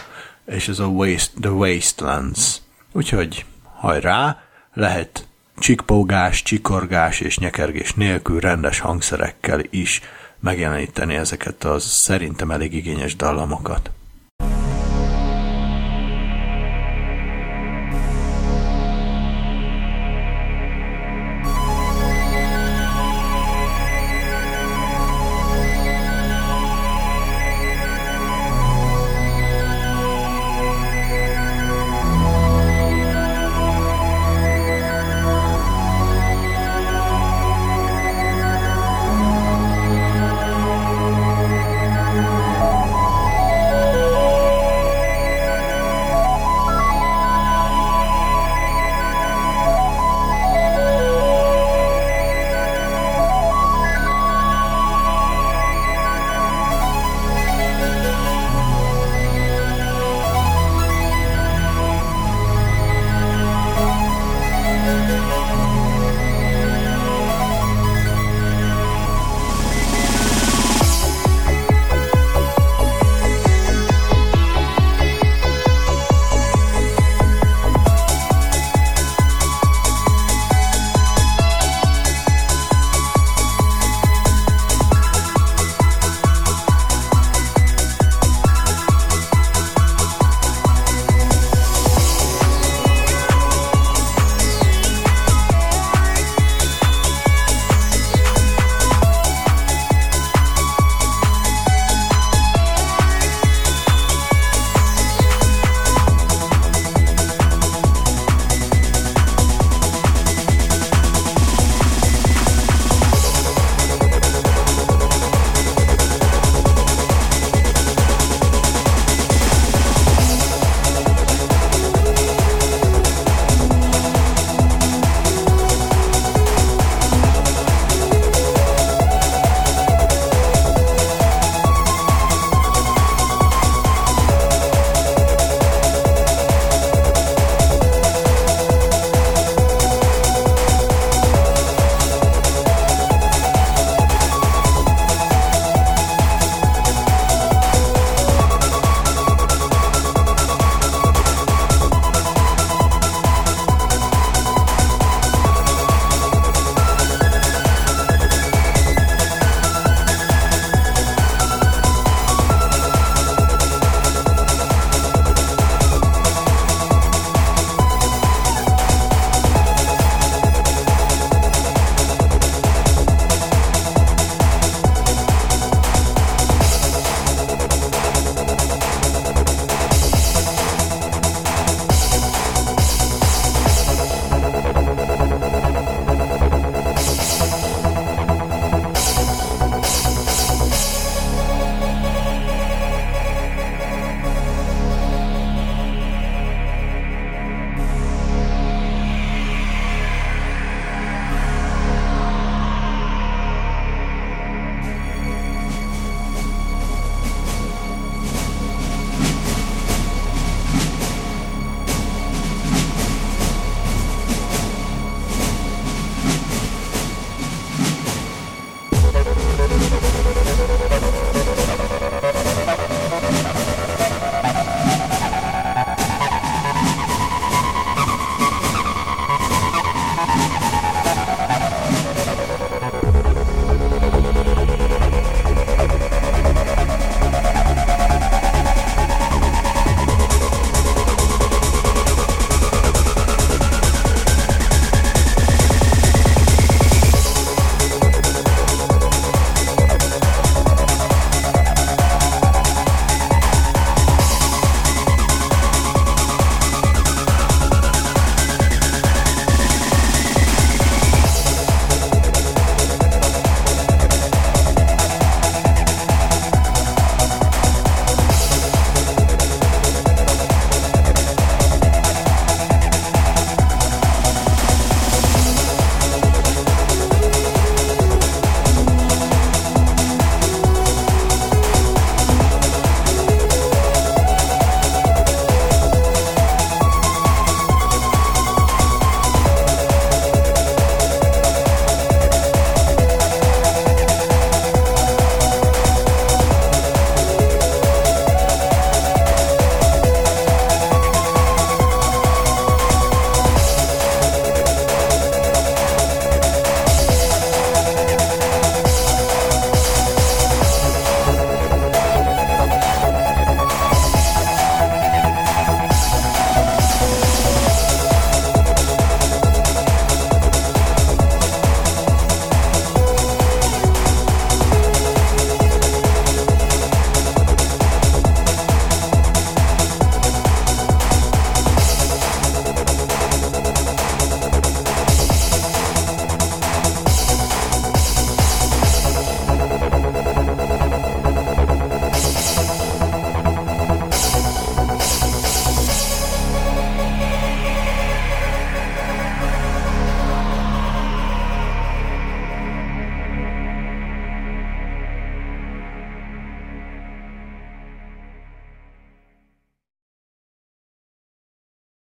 és 0.47 0.69
ez 0.69 0.79
a 0.79 0.87
Waste, 0.87 1.41
The 1.41 1.51
Wastelands. 1.51 2.57
Úgyhogy 2.93 3.45
hajrá, 3.63 4.43
lehet 4.75 5.27
csikpógás, 5.59 6.43
csikorgás 6.43 7.21
és 7.21 7.39
nyekergés 7.39 7.95
nélkül 7.95 8.41
rendes 8.41 8.79
hangszerekkel 8.79 9.61
is 9.71 10.01
megjeleníteni 10.41 11.15
ezeket 11.15 11.65
az 11.65 11.85
szerintem 11.85 12.51
elég 12.51 12.75
igényes 12.75 13.17
dallamokat. 13.17 13.91